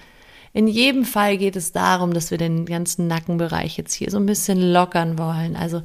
In 0.54 0.70
jedem 0.70 1.04
Fall 1.04 1.36
geht 1.36 1.58
es 1.58 1.74
darum, 1.74 2.14
dass 2.14 2.32
wir 2.32 2.38
den 2.38 2.66
ganzen 2.66 3.08
Nackenbereich 3.08 3.76
jetzt 3.76 3.92
hier 3.94 4.10
so 4.10 4.16
ein 4.20 4.26
bisschen 4.26 4.72
lockern 4.72 5.20
wollen. 5.20 5.58
Also 5.58 5.82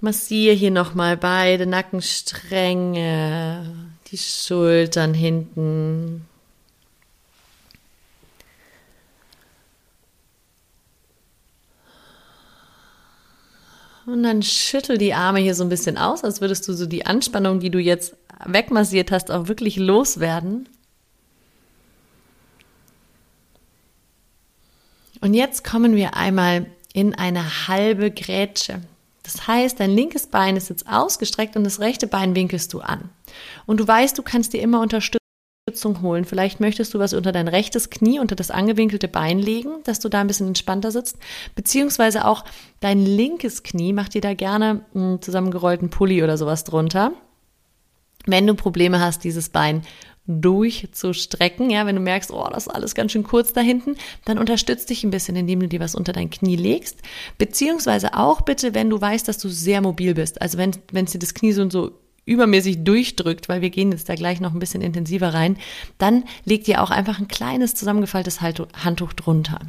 Massiere 0.00 0.56
hier 0.56 0.72
nochmal 0.72 1.16
beide 1.16 1.66
Nackenstränge, 1.66 3.64
die 4.10 4.18
Schultern 4.18 5.14
hinten. 5.14 6.26
Und 14.06 14.22
dann 14.24 14.42
schüttel 14.42 14.98
die 14.98 15.14
Arme 15.14 15.38
hier 15.38 15.54
so 15.54 15.62
ein 15.62 15.68
bisschen 15.68 15.96
aus, 15.96 16.24
als 16.24 16.40
würdest 16.40 16.66
du 16.66 16.72
so 16.72 16.86
die 16.86 17.06
Anspannung, 17.06 17.60
die 17.60 17.70
du 17.70 17.78
jetzt 17.78 18.16
wegmassiert 18.44 19.12
hast, 19.12 19.30
auch 19.30 19.48
wirklich 19.48 19.76
loswerden. 19.76 20.68
Und 25.20 25.34
jetzt 25.34 25.62
kommen 25.62 25.94
wir 25.94 26.16
einmal 26.16 26.66
in 26.92 27.14
eine 27.14 27.68
halbe 27.68 28.10
Grätsche. 28.10 28.80
Das 29.22 29.46
heißt, 29.46 29.78
dein 29.78 29.92
linkes 29.92 30.26
Bein 30.26 30.56
ist 30.56 30.68
jetzt 30.68 30.88
ausgestreckt 30.88 31.56
und 31.56 31.62
das 31.62 31.78
rechte 31.78 32.08
Bein 32.08 32.34
winkelst 32.34 32.72
du 32.72 32.80
an. 32.80 33.08
Und 33.66 33.78
du 33.78 33.86
weißt, 33.86 34.18
du 34.18 34.22
kannst 34.22 34.52
dir 34.52 34.60
immer 34.60 34.80
Unterstützung 35.64 36.02
holen. 36.02 36.24
Vielleicht 36.24 36.58
möchtest 36.58 36.92
du 36.92 36.98
was 36.98 37.14
unter 37.14 37.30
dein 37.30 37.46
rechtes 37.46 37.88
Knie, 37.88 38.18
unter 38.18 38.34
das 38.34 38.50
angewinkelte 38.50 39.06
Bein 39.06 39.38
legen, 39.38 39.70
dass 39.84 40.00
du 40.00 40.08
da 40.08 40.20
ein 40.20 40.26
bisschen 40.26 40.48
entspannter 40.48 40.90
sitzt. 40.90 41.18
Beziehungsweise 41.54 42.24
auch 42.24 42.44
dein 42.80 43.06
linkes 43.06 43.62
Knie, 43.62 43.92
mach 43.92 44.08
dir 44.08 44.20
da 44.20 44.34
gerne 44.34 44.84
einen 44.92 45.22
zusammengerollten 45.22 45.88
Pulli 45.88 46.24
oder 46.24 46.36
sowas 46.36 46.64
drunter. 46.64 47.12
Wenn 48.26 48.44
du 48.44 48.54
Probleme 48.54 48.98
hast, 48.98 49.22
dieses 49.22 49.50
Bein 49.50 49.82
durchzustrecken. 50.26 51.70
Ja, 51.70 51.86
wenn 51.86 51.94
du 51.94 52.02
merkst, 52.02 52.32
oh, 52.32 52.48
das 52.52 52.66
ist 52.66 52.72
alles 52.72 52.96
ganz 52.96 53.12
schön 53.12 53.22
kurz 53.22 53.52
da 53.52 53.60
hinten, 53.60 53.94
dann 54.24 54.38
unterstützt 54.38 54.90
dich 54.90 55.04
ein 55.04 55.10
bisschen, 55.10 55.36
indem 55.36 55.60
du 55.60 55.68
dir 55.68 55.78
was 55.78 55.94
unter 55.94 56.12
dein 56.12 56.30
Knie 56.30 56.56
legst. 56.56 56.98
Beziehungsweise 57.38 58.14
auch 58.14 58.40
bitte, 58.40 58.74
wenn 58.74 58.90
du 58.90 59.00
weißt, 59.00 59.28
dass 59.28 59.38
du 59.38 59.48
sehr 59.48 59.80
mobil 59.80 60.14
bist. 60.14 60.42
Also 60.42 60.58
wenn, 60.58 60.72
wenn 60.90 61.04
es 61.04 61.12
dir 61.12 61.20
das 61.20 61.34
Knie 61.34 61.52
so 61.52 61.62
und 61.62 61.70
so 61.70 61.92
übermäßig 62.24 62.84
durchdrückt, 62.84 63.48
weil 63.48 63.62
wir 63.62 63.70
gehen 63.70 63.92
jetzt 63.92 64.08
da 64.08 64.14
gleich 64.14 64.40
noch 64.40 64.52
ein 64.52 64.58
bisschen 64.58 64.82
intensiver 64.82 65.34
rein, 65.34 65.56
dann 65.98 66.24
leg 66.44 66.64
dir 66.64 66.82
auch 66.82 66.90
einfach 66.90 67.18
ein 67.18 67.28
kleines 67.28 67.74
zusammengefaltetes 67.74 68.40
Handtuch 68.40 69.12
drunter. 69.12 69.60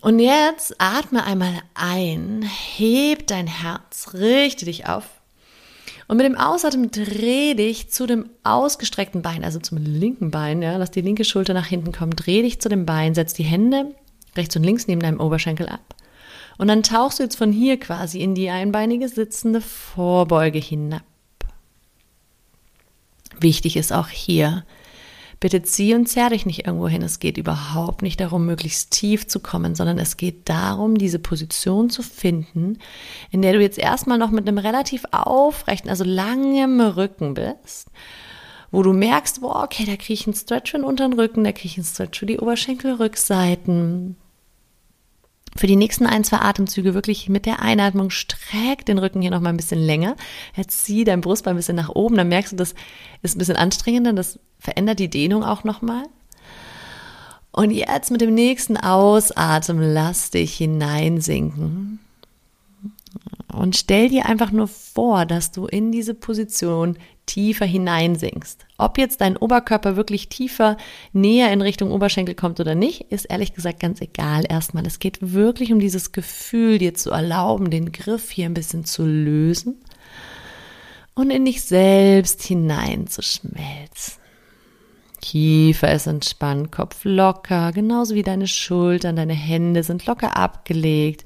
Und 0.00 0.20
jetzt 0.20 0.76
atme 0.78 1.24
einmal 1.24 1.54
ein, 1.74 2.48
heb 2.76 3.26
dein 3.26 3.48
Herz, 3.48 4.14
richte 4.14 4.64
dich 4.64 4.86
auf 4.86 5.04
und 6.08 6.16
mit 6.16 6.26
dem 6.26 6.36
Ausatmen 6.36 6.90
dreh 6.90 7.54
dich 7.54 7.90
zu 7.90 8.06
dem 8.06 8.30
ausgestreckten 8.42 9.20
Bein, 9.22 9.44
also 9.44 9.58
zum 9.58 9.76
linken 9.78 10.30
Bein, 10.30 10.62
ja, 10.62 10.76
lass 10.78 10.90
die 10.90 11.02
linke 11.02 11.24
Schulter 11.24 11.52
nach 11.52 11.66
hinten 11.66 11.92
kommen, 11.92 12.16
dreh 12.16 12.42
dich 12.42 12.60
zu 12.60 12.68
dem 12.70 12.86
Bein, 12.86 13.14
setz 13.14 13.34
die 13.34 13.44
Hände 13.44 13.94
rechts 14.34 14.56
und 14.56 14.64
links 14.64 14.86
neben 14.86 15.02
deinem 15.02 15.20
Oberschenkel 15.20 15.68
ab. 15.68 15.87
Und 16.58 16.68
dann 16.68 16.82
tauchst 16.82 17.18
du 17.18 17.22
jetzt 17.22 17.36
von 17.36 17.52
hier 17.52 17.78
quasi 17.78 18.20
in 18.20 18.34
die 18.34 18.50
einbeinige 18.50 19.08
sitzende 19.08 19.60
Vorbeuge 19.60 20.58
hinab. 20.58 21.02
Wichtig 23.40 23.76
ist 23.76 23.92
auch 23.92 24.08
hier, 24.08 24.64
Bitte 25.40 25.62
zieh 25.62 25.94
und 25.94 26.08
zerr 26.08 26.30
dich 26.30 26.46
nicht 26.46 26.66
irgendwo 26.66 26.88
hin. 26.88 27.02
Es 27.02 27.20
geht 27.20 27.38
überhaupt 27.38 28.02
nicht 28.02 28.18
darum, 28.18 28.44
möglichst 28.44 28.90
tief 28.90 29.28
zu 29.28 29.38
kommen, 29.38 29.76
sondern 29.76 29.98
es 29.98 30.16
geht 30.16 30.48
darum, 30.48 30.98
diese 30.98 31.20
Position 31.20 31.90
zu 31.90 32.02
finden, 32.02 32.78
in 33.30 33.42
der 33.42 33.52
du 33.52 33.60
jetzt 33.60 33.78
erstmal 33.78 34.18
noch 34.18 34.32
mit 34.32 34.48
einem 34.48 34.58
relativ 34.58 35.04
aufrechten, 35.12 35.90
also 35.90 36.02
langem 36.02 36.80
Rücken 36.80 37.34
bist, 37.34 37.88
wo 38.72 38.82
du 38.82 38.92
merkst, 38.92 39.40
boah, 39.40 39.62
okay, 39.62 39.84
da 39.84 39.94
kriege 39.94 40.14
ich 40.14 40.26
einen 40.26 40.34
Stretch 40.34 40.72
für 40.72 40.78
den 40.78 40.84
unteren 40.84 41.12
Rücken, 41.12 41.44
da 41.44 41.52
kriege 41.52 41.68
ich 41.68 41.78
einen 41.78 41.86
Stretch 41.86 42.18
für 42.18 42.26
die 42.26 42.40
Oberschenkelrückseiten, 42.40 44.16
für 45.58 45.66
die 45.66 45.76
nächsten 45.76 46.06
ein, 46.06 46.22
zwei 46.22 46.38
Atemzüge 46.38 46.94
wirklich 46.94 47.28
mit 47.28 47.44
der 47.44 47.60
Einatmung 47.60 48.10
streck 48.10 48.86
den 48.86 48.98
Rücken 48.98 49.20
hier 49.20 49.32
nochmal 49.32 49.52
ein 49.52 49.56
bisschen 49.56 49.80
länger. 49.80 50.14
Jetzt 50.54 50.84
zieh 50.84 51.02
dein 51.02 51.20
Brustbein 51.20 51.54
ein 51.54 51.56
bisschen 51.56 51.74
nach 51.74 51.88
oben, 51.88 52.16
dann 52.16 52.28
merkst 52.28 52.52
du, 52.52 52.56
das 52.56 52.76
ist 53.22 53.34
ein 53.34 53.40
bisschen 53.40 53.56
anstrengender, 53.56 54.12
das 54.12 54.38
verändert 54.60 55.00
die 55.00 55.10
Dehnung 55.10 55.42
auch 55.42 55.64
nochmal. 55.64 56.04
Und 57.50 57.72
jetzt 57.72 58.12
mit 58.12 58.20
dem 58.20 58.34
nächsten 58.34 58.76
Ausatmen 58.76 59.92
lass 59.92 60.30
dich 60.30 60.54
hineinsinken. 60.54 61.98
Und 63.52 63.76
stell 63.76 64.10
dir 64.10 64.26
einfach 64.26 64.52
nur 64.52 64.68
vor, 64.68 65.26
dass 65.26 65.50
du 65.50 65.66
in 65.66 65.90
diese 65.90 66.14
Position 66.14 66.96
tiefer 67.28 67.66
hineinsinkst. 67.66 68.66
Ob 68.78 68.98
jetzt 68.98 69.20
dein 69.20 69.36
Oberkörper 69.36 69.94
wirklich 69.94 70.28
tiefer 70.28 70.76
näher 71.12 71.52
in 71.52 71.62
Richtung 71.62 71.92
Oberschenkel 71.92 72.34
kommt 72.34 72.58
oder 72.58 72.74
nicht, 72.74 73.12
ist 73.12 73.26
ehrlich 73.26 73.54
gesagt 73.54 73.78
ganz 73.78 74.00
egal 74.00 74.44
erstmal. 74.48 74.86
Es 74.86 74.98
geht 74.98 75.18
wirklich 75.20 75.72
um 75.72 75.78
dieses 75.78 76.10
Gefühl, 76.10 76.78
dir 76.78 76.94
zu 76.94 77.10
erlauben, 77.10 77.70
den 77.70 77.92
Griff 77.92 78.30
hier 78.30 78.46
ein 78.46 78.54
bisschen 78.54 78.84
zu 78.84 79.04
lösen 79.04 79.76
und 81.14 81.30
in 81.30 81.44
dich 81.44 81.62
selbst 81.62 82.42
hineinzuschmelzen. 82.42 84.14
Kiefer 85.20 85.92
ist 85.92 86.06
entspannt, 86.06 86.72
Kopf 86.72 87.00
locker, 87.04 87.72
genauso 87.72 88.14
wie 88.14 88.22
deine 88.22 88.46
Schultern, 88.46 89.16
deine 89.16 89.34
Hände 89.34 89.82
sind 89.82 90.06
locker 90.06 90.36
abgelegt. 90.36 91.24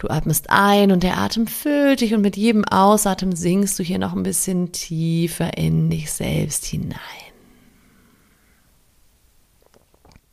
Du 0.00 0.08
atmest 0.08 0.48
ein 0.48 0.92
und 0.92 1.02
der 1.02 1.18
Atem 1.18 1.46
füllt 1.46 2.00
dich 2.00 2.14
und 2.14 2.22
mit 2.22 2.34
jedem 2.34 2.64
Ausatmen 2.64 3.36
sinkst 3.36 3.78
du 3.78 3.82
hier 3.82 3.98
noch 3.98 4.14
ein 4.14 4.22
bisschen 4.22 4.72
tiefer 4.72 5.58
in 5.58 5.90
dich 5.90 6.10
selbst 6.10 6.64
hinein. 6.64 6.96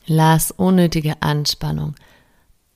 Lass 0.05 0.51
unnötige 0.51 1.21
Anspannung 1.21 1.95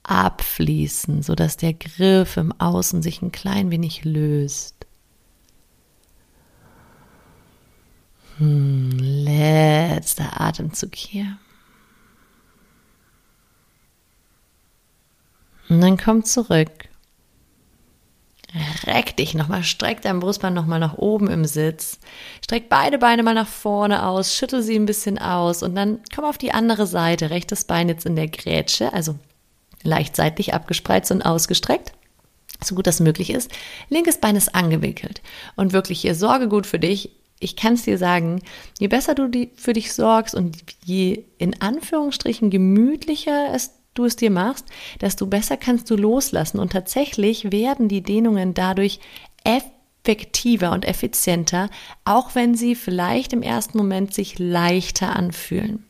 abfließen, 0.03 1.23
sodass 1.23 1.55
der 1.55 1.73
Griff 1.73 2.35
im 2.35 2.51
Außen 2.59 3.01
sich 3.01 3.21
ein 3.21 3.31
klein 3.31 3.71
wenig 3.71 4.03
löst. 4.03 4.75
Hm, 8.37 8.91
letzter 8.99 10.41
Atemzug 10.41 10.93
hier. 10.93 11.37
Und 15.71 15.79
dann 15.79 15.95
komm 15.95 16.25
zurück. 16.25 16.69
Reck 18.85 19.15
dich 19.15 19.35
nochmal, 19.35 19.63
streck 19.63 20.01
dein 20.01 20.19
Brustbein 20.19 20.53
nochmal 20.53 20.81
nach 20.81 20.97
oben 20.97 21.29
im 21.29 21.45
Sitz. 21.45 21.97
Streck 22.43 22.67
beide 22.67 22.97
Beine 22.97 23.23
mal 23.23 23.33
nach 23.33 23.47
vorne 23.47 24.05
aus, 24.05 24.35
schüttel 24.35 24.63
sie 24.63 24.75
ein 24.75 24.85
bisschen 24.85 25.17
aus 25.17 25.63
und 25.63 25.73
dann 25.73 25.99
komm 26.13 26.25
auf 26.25 26.37
die 26.37 26.51
andere 26.51 26.87
Seite. 26.87 27.29
Rechtes 27.29 27.63
Bein 27.63 27.87
jetzt 27.87 28.05
in 28.05 28.17
der 28.17 28.27
Grätsche, 28.27 28.91
also 28.91 29.15
leicht 29.81 30.17
seitlich 30.17 30.53
abgespreizt 30.53 31.09
und 31.11 31.21
ausgestreckt, 31.21 31.93
so 32.61 32.75
gut 32.75 32.85
das 32.85 32.99
möglich 32.99 33.29
ist. 33.29 33.49
Linkes 33.87 34.17
Bein 34.17 34.35
ist 34.35 34.53
angewickelt. 34.53 35.21
Und 35.55 35.71
wirklich 35.71 36.01
hier 36.01 36.15
sorge 36.15 36.49
gut 36.49 36.67
für 36.67 36.79
dich 36.79 37.11
ich 37.41 37.55
kann 37.55 37.73
es 37.73 37.83
dir 37.83 37.97
sagen, 37.97 38.41
je 38.79 38.87
besser 38.87 39.15
du 39.15 39.27
die, 39.27 39.49
für 39.55 39.73
dich 39.73 39.93
sorgst 39.93 40.35
und 40.35 40.57
je 40.85 41.25
in 41.39 41.59
Anführungsstrichen 41.59 42.51
gemütlicher 42.51 43.53
es, 43.53 43.71
du 43.93 44.05
es 44.05 44.15
dir 44.15 44.31
machst, 44.31 44.65
desto 44.99 45.27
besser 45.27 45.57
kannst 45.57 45.89
du 45.89 45.95
loslassen. 45.95 46.59
Und 46.59 46.71
tatsächlich 46.71 47.51
werden 47.51 47.87
die 47.87 48.01
Dehnungen 48.01 48.53
dadurch 48.53 48.99
effektiver 49.43 50.71
und 50.71 50.85
effizienter, 50.85 51.69
auch 52.05 52.35
wenn 52.35 52.55
sie 52.55 52.75
vielleicht 52.75 53.33
im 53.33 53.41
ersten 53.41 53.77
Moment 53.77 54.13
sich 54.13 54.39
leichter 54.39 55.15
anfühlen. 55.15 55.85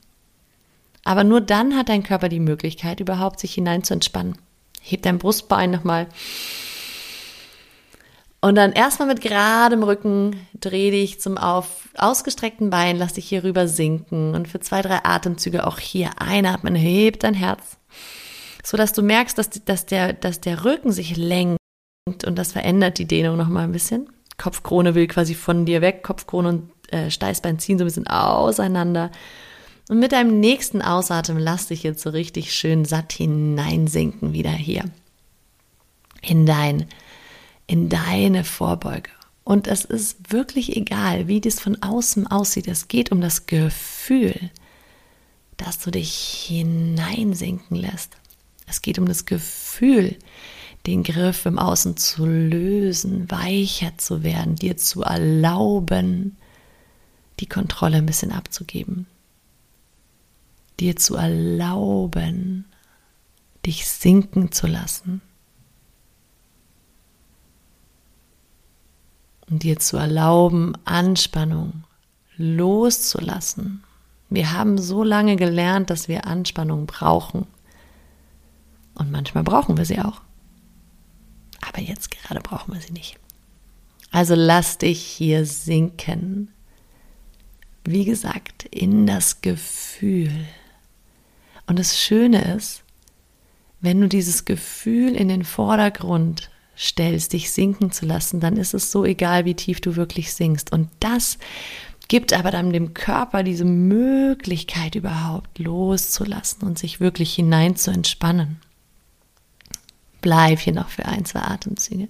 Aber 1.04 1.24
nur 1.24 1.42
dann 1.42 1.76
hat 1.76 1.90
dein 1.90 2.04
Körper 2.04 2.30
die 2.30 2.40
Möglichkeit, 2.40 3.00
überhaupt 3.00 3.40
sich 3.40 3.54
hinein 3.54 3.84
zu 3.84 3.94
entspannen. 3.94 4.38
Heb 4.82 5.02
dein 5.04 5.18
Brustbein 5.18 5.72
nochmal 5.72 6.08
und 8.44 8.56
dann 8.56 8.72
erstmal 8.72 9.08
mit 9.08 9.22
geradem 9.22 9.84
Rücken 9.84 10.36
dreh 10.60 10.90
dich 10.90 11.22
zum 11.22 11.38
auf, 11.38 11.90
ausgestreckten 11.96 12.72
Bein, 12.72 12.98
lass 12.98 13.14
dich 13.14 13.30
hier 13.30 13.44
rüber 13.44 13.68
sinken 13.68 14.34
und 14.34 14.48
für 14.48 14.60
zwei, 14.60 14.82
drei 14.82 15.06
Atemzüge 15.06 15.68
auch 15.68 15.78
hier 15.78 16.10
einatmen, 16.20 16.74
heb 16.74 17.20
dein 17.20 17.36
Herz, 17.36 17.78
so 18.64 18.78
dass 18.78 18.94
du 18.94 19.02
merkst, 19.02 19.38
dass, 19.38 19.50
dass, 19.50 19.86
der, 19.86 20.14
dass 20.14 20.42
der 20.42 20.64
Rücken 20.66 20.92
sich 20.92 21.18
lenkt 21.18 21.60
und 22.26 22.36
das 22.38 22.52
verändert 22.52 22.98
die 22.98 23.08
Dehnung 23.08 23.38
nochmal 23.38 23.66
ein 23.66 23.72
bisschen. 23.72 24.10
Kopfkrone 24.38 24.96
will 24.96 25.08
quasi 25.08 25.36
von 25.36 25.66
dir 25.66 25.82
weg, 25.82 26.04
Kopfkrone 26.04 26.50
und 26.50 26.72
äh, 26.92 27.12
Steißbein 27.12 27.60
ziehen 27.60 27.78
so 27.78 27.84
ein 27.84 27.88
bisschen 27.88 28.08
auseinander. 28.08 29.12
Und 29.90 30.00
mit 30.00 30.12
deinem 30.12 30.40
nächsten 30.40 30.82
Ausatmen 30.82 31.40
lass 31.40 31.68
dich 31.68 31.84
jetzt 31.84 32.02
so 32.02 32.10
richtig 32.10 32.54
schön 32.54 32.86
satt 32.86 33.14
hineinsinken 33.14 34.34
wieder 34.34 34.52
hier 34.52 34.86
in 36.22 36.46
dein 36.46 36.88
in 37.68 37.90
deine 37.90 38.44
Vorbeuge. 38.44 39.10
Und 39.44 39.68
es 39.68 39.86
ist 39.86 40.32
wirklich 40.32 40.76
egal, 40.76 41.28
wie 41.28 41.42
das 41.42 41.60
von 41.60 41.82
außen 41.82 42.28
aussieht. 42.28 42.68
Es 42.68 42.88
geht 42.88 43.12
um 43.12 43.22
das 43.22 43.46
Gefühl, 43.46 44.36
dass 45.58 45.80
du 45.80 45.92
dich 45.92 46.14
hineinsinken 46.48 47.78
lässt. 47.78 48.18
Es 48.72 48.82
geht 48.82 48.98
um 48.98 49.06
das 49.06 49.26
Gefühl, 49.26 50.18
den 50.88 51.04
Griff 51.04 51.46
im 51.46 51.60
Außen 51.60 51.98
zu 51.98 52.26
lösen, 52.26 53.30
weicher 53.30 53.98
zu 53.98 54.24
werden, 54.24 54.56
dir 54.56 54.78
zu 54.78 55.04
erlauben, 55.04 56.38
die 57.40 57.46
Kontrolle 57.46 57.98
ein 57.98 58.06
bisschen 58.06 58.32
abzugeben. 58.32 59.06
Dir 60.80 60.96
zu 60.96 61.16
erlauben, 61.16 62.66
dich 63.66 63.88
sinken 63.88 64.52
zu 64.52 64.66
lassen. 64.66 65.22
und 69.52 69.64
dir 69.64 69.78
zu 69.80 69.98
erlauben, 69.98 70.74
Anspannung 70.86 71.84
loszulassen. 72.38 73.84
Wir 74.30 74.54
haben 74.54 74.78
so 74.78 75.04
lange 75.04 75.36
gelernt, 75.36 75.90
dass 75.90 76.08
wir 76.08 76.26
Anspannung 76.26 76.86
brauchen. 76.86 77.46
Und 79.02 79.12
manchmal 79.12 79.44
brauchen 79.44 79.78
wir 79.78 79.86
sie 79.86 80.00
auch. 80.00 80.22
Aber 81.68 81.82
jetzt 81.82 82.12
gerade 82.12 82.40
brauchen 82.40 82.72
wir 82.72 82.82
sie 82.82 82.94
nicht. 82.94 83.18
Also 84.12 84.36
lass 84.36 84.78
dich 84.78 85.02
hier 85.02 85.46
sinken. 85.48 86.52
Wie 87.84 88.06
gesagt, 88.06 88.66
in 88.66 89.08
das 89.08 89.42
Gefühl. 89.42 90.46
Und 91.66 91.80
das 91.80 92.00
Schöne 92.00 92.54
ist, 92.54 92.84
wenn 93.80 94.00
du 94.00 94.08
dieses 94.08 94.46
Gefühl 94.46 95.16
in 95.16 95.30
den 95.30 95.44
Vordergrund 95.44 96.52
stellst, 96.78 97.34
dich 97.34 97.52
sinken 97.52 97.92
zu 97.92 98.06
lassen, 98.06 98.40
dann 98.40 98.56
ist 98.56 98.76
es 98.76 98.92
so 98.92 99.04
egal, 99.04 99.46
wie 99.46 99.56
tief 99.56 99.82
du 99.82 99.96
wirklich 99.96 100.34
sinkst. 100.34 100.72
Und 100.72 100.90
das 101.00 101.40
gibt 102.08 102.34
aber 102.34 102.52
dann 102.52 102.72
dem 102.72 102.94
Körper 102.94 103.42
diese 103.42 103.66
Möglichkeit 103.66 104.94
überhaupt 104.94 105.58
loszulassen 105.58 106.68
und 106.68 106.78
sich 106.78 107.00
wirklich 107.00 107.34
hinein 107.34 107.76
zu 107.76 107.90
entspannen. 107.90 108.60
Bleib 110.22 110.60
hier 110.60 110.74
noch 110.74 110.90
für 110.90 111.06
ein, 111.06 111.26
zwei 111.26 111.42
Atemzüge. 111.42 112.08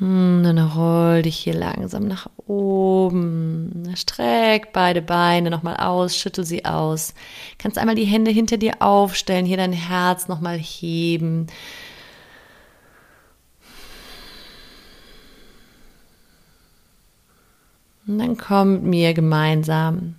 Hm, 0.00 0.42
dann 0.42 0.58
roll 0.58 1.22
dich 1.22 1.36
hier 1.36 1.52
langsam 1.52 2.08
nach 2.08 2.26
oben. 2.46 3.92
Streck 3.96 4.72
beide 4.72 5.02
Beine 5.02 5.50
nochmal 5.50 5.76
aus, 5.76 6.16
schüttel 6.16 6.44
sie 6.44 6.64
aus. 6.64 7.14
Kannst 7.58 7.76
einmal 7.76 7.96
die 7.96 8.06
Hände 8.06 8.30
hinter 8.30 8.56
dir 8.56 8.80
aufstellen, 8.80 9.44
hier 9.44 9.58
dein 9.58 9.74
Herz 9.74 10.26
nochmal 10.26 10.58
heben. 10.58 11.48
Und 18.10 18.18
dann 18.18 18.36
kommt 18.36 18.82
mir 18.82 19.14
gemeinsam 19.14 20.16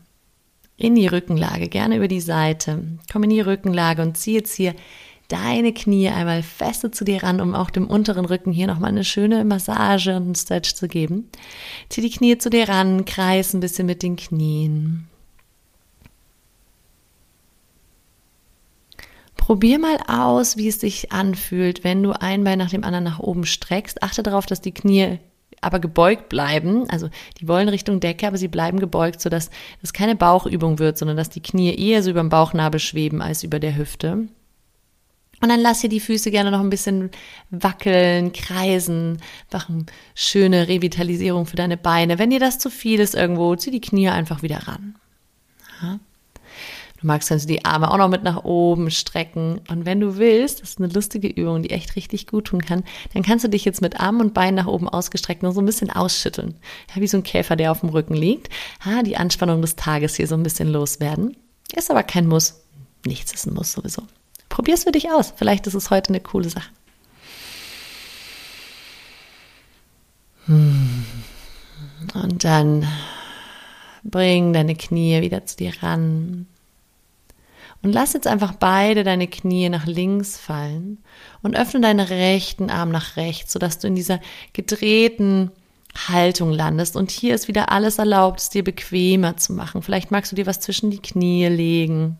in 0.78 0.96
die 0.96 1.08
Rückenlage, 1.08 1.68
gerne 1.68 1.98
über 1.98 2.08
die 2.08 2.22
Seite. 2.22 2.82
Komm 3.12 3.24
in 3.24 3.32
die 3.32 3.42
Rückenlage 3.42 4.02
und 4.02 4.16
zieh 4.16 4.34
jetzt 4.36 4.56
hier 4.56 4.76
deine 5.28 5.74
Knie 5.74 6.08
einmal 6.08 6.42
feste 6.42 6.92
zu 6.92 7.04
dir 7.04 7.22
ran, 7.22 7.42
um 7.42 7.54
auch 7.54 7.70
dem 7.70 7.88
unteren 7.88 8.24
Rücken 8.24 8.54
hier 8.54 8.68
nochmal 8.68 8.92
eine 8.92 9.04
schöne 9.04 9.44
Massage 9.44 10.16
und 10.16 10.24
einen 10.24 10.36
Stretch 10.36 10.74
zu 10.74 10.88
geben. 10.88 11.30
Zieh 11.90 12.00
die 12.00 12.12
Knie 12.12 12.38
zu 12.38 12.50
dir 12.50 12.70
ran, 12.70 13.04
kreis 13.04 13.54
ein 13.54 13.60
bisschen 13.60 13.88
mit 13.88 14.04
den 14.04 14.16
Knien. 14.16 15.10
Probier 19.36 19.80
mal 19.80 19.98
aus, 20.08 20.56
wie 20.56 20.70
es 20.70 20.80
sich 20.80 21.12
anfühlt, 21.12 21.84
wenn 21.84 22.02
du 22.04 22.14
ein 22.14 22.46
Bein 22.46 22.58
nach 22.58 22.70
dem 22.70 22.86
anderen 22.86 23.04
nach 23.04 23.20
oben 23.20 23.46
streckst. 23.46 24.02
Achte 24.02 24.24
darauf, 24.24 24.46
dass 24.46 24.62
die 24.62 24.74
Knie 24.74 25.20
aber 25.62 25.80
gebeugt 25.80 26.30
bleiben. 26.30 26.90
Also 26.90 27.10
die 27.40 27.48
wollen 27.48 27.70
Richtung 27.70 28.00
Decke, 28.00 28.28
aber 28.28 28.38
sie 28.38 28.48
bleiben 28.48 28.80
gebeugt, 28.80 29.22
sodass 29.22 29.50
das 29.82 29.94
keine 29.94 30.16
Bauchübung 30.16 30.80
wird, 30.80 30.98
sondern 30.98 31.18
dass 31.18 31.30
die 31.30 31.42
Knie 31.42 31.74
eher 31.74 32.04
so 32.04 32.10
über 32.10 32.22
dem 32.22 32.30
Bauchnabel 32.30 32.80
schweben 32.80 33.22
als 33.22 33.44
über 33.44 33.60
der 33.60 33.78
Hüfte. 33.78 34.28
Und 35.44 35.50
dann 35.50 35.60
lass 35.60 35.82
hier 35.82 35.90
die 35.90 36.00
Füße 36.00 36.30
gerne 36.30 36.52
noch 36.52 36.60
ein 36.60 36.70
bisschen 36.70 37.10
wackeln, 37.50 38.32
kreisen. 38.32 39.18
Eine 39.52 39.86
schöne 40.14 40.68
Revitalisierung 40.68 41.48
für 41.48 41.56
deine 41.56 41.78
Beine. 41.78 42.20
Wenn 42.20 42.30
dir 42.30 42.40
das 42.40 42.60
zu 42.60 42.70
viel 42.70 43.00
ist 43.00 43.16
irgendwo, 43.16 43.56
zieh 43.56 43.72
die 43.72 43.82
Knie 43.82 44.10
einfach 44.10 44.44
wieder 44.44 44.68
ran. 44.68 44.96
Ja. 45.82 46.00
Du 47.02 47.08
magst 47.08 47.30
kannst 47.30 47.46
du 47.46 47.54
die 47.54 47.66
Arme 47.66 47.90
auch 47.90 47.98
noch 47.98 48.10
mit 48.10 48.22
nach 48.22 48.44
oben 48.44 48.92
strecken. 48.92 49.60
Und 49.70 49.86
wenn 49.86 50.00
du 50.00 50.18
willst, 50.18 50.62
das 50.62 50.72
ist 50.72 50.80
eine 50.80 50.88
lustige 50.88 51.28
Übung, 51.28 51.64
die 51.64 51.72
echt 51.72 51.96
richtig 51.96 52.28
gut 52.28 52.46
tun 52.46 52.62
kann, 52.62 52.84
dann 53.14 53.24
kannst 53.24 53.44
du 53.44 53.50
dich 53.50 53.66
jetzt 53.66 53.82
mit 53.82 54.00
Armen 54.00 54.22
und 54.22 54.34
Beinen 54.36 54.56
nach 54.56 54.68
oben 54.68 54.88
ausgestreckt 54.88 55.42
nur 55.42 55.52
so 55.52 55.62
ein 55.62 55.66
bisschen 55.66 55.90
ausschütteln. 55.90 56.56
Ja, 56.94 57.02
wie 57.02 57.08
so 57.08 57.18
ein 57.18 57.24
Käfer, 57.24 57.56
der 57.56 57.72
auf 57.72 57.80
dem 57.80 57.90
Rücken 57.90 58.14
liegt. 58.14 58.50
Ja, 58.86 59.02
die 59.02 59.18
Anspannung 59.18 59.62
des 59.62 59.76
Tages 59.76 60.16
hier 60.16 60.28
so 60.28 60.36
ein 60.36 60.44
bisschen 60.44 60.68
loswerden. 60.68 61.36
Ist 61.76 61.90
aber 61.90 62.04
kein 62.04 62.28
Muss. 62.28 62.62
Nichts 63.06 63.34
ist 63.34 63.48
ein 63.48 63.56
Muss 63.56 63.72
sowieso. 63.72 64.04
Probier 64.50 64.76
es 64.76 64.84
für 64.84 64.92
dich 64.92 65.10
aus. 65.10 65.34
Vielleicht 65.36 65.66
ist 65.66 65.74
es 65.74 65.90
heute 65.90 66.10
eine 66.10 66.20
coole 66.20 66.50
Sache. 66.50 66.70
Hm. 70.46 71.06
Und 72.14 72.44
dann 72.44 72.88
bring 74.04 74.54
deine 74.54 74.76
Knie 74.76 75.22
wieder 75.22 75.46
zu 75.46 75.58
dir 75.58 75.74
ran. 75.82 76.46
Und 77.84 77.94
lass 77.94 78.14
jetzt 78.14 78.28
einfach 78.28 78.54
beide 78.54 79.04
deine 79.04 79.28
Knie 79.28 79.70
nach 79.70 79.88
links 79.88 80.38
fallen 80.38 81.00
und 81.42 81.58
öffne 81.58 81.82
deinen 81.82 82.00
rechten 82.00 82.70
Arm 82.70 82.90
nach 82.90 83.16
rechts, 83.18 83.54
sodass 83.54 83.80
du 83.80 83.88
in 83.88 83.96
dieser 83.96 84.20
gedrehten 84.54 85.52
Haltung 86.08 86.52
landest. 86.52 86.96
Und 86.96 87.10
hier 87.10 87.34
ist 87.34 87.48
wieder 87.48 87.72
alles 87.72 87.98
erlaubt, 87.98 88.40
es 88.40 88.50
dir 88.50 88.64
bequemer 88.64 89.38
zu 89.38 89.54
machen. 89.54 89.82
Vielleicht 89.82 90.12
magst 90.12 90.32
du 90.32 90.36
dir 90.36 90.46
was 90.46 90.60
zwischen 90.60 90.92
die 90.92 91.02
Knie 91.02 91.48
legen. 91.48 92.20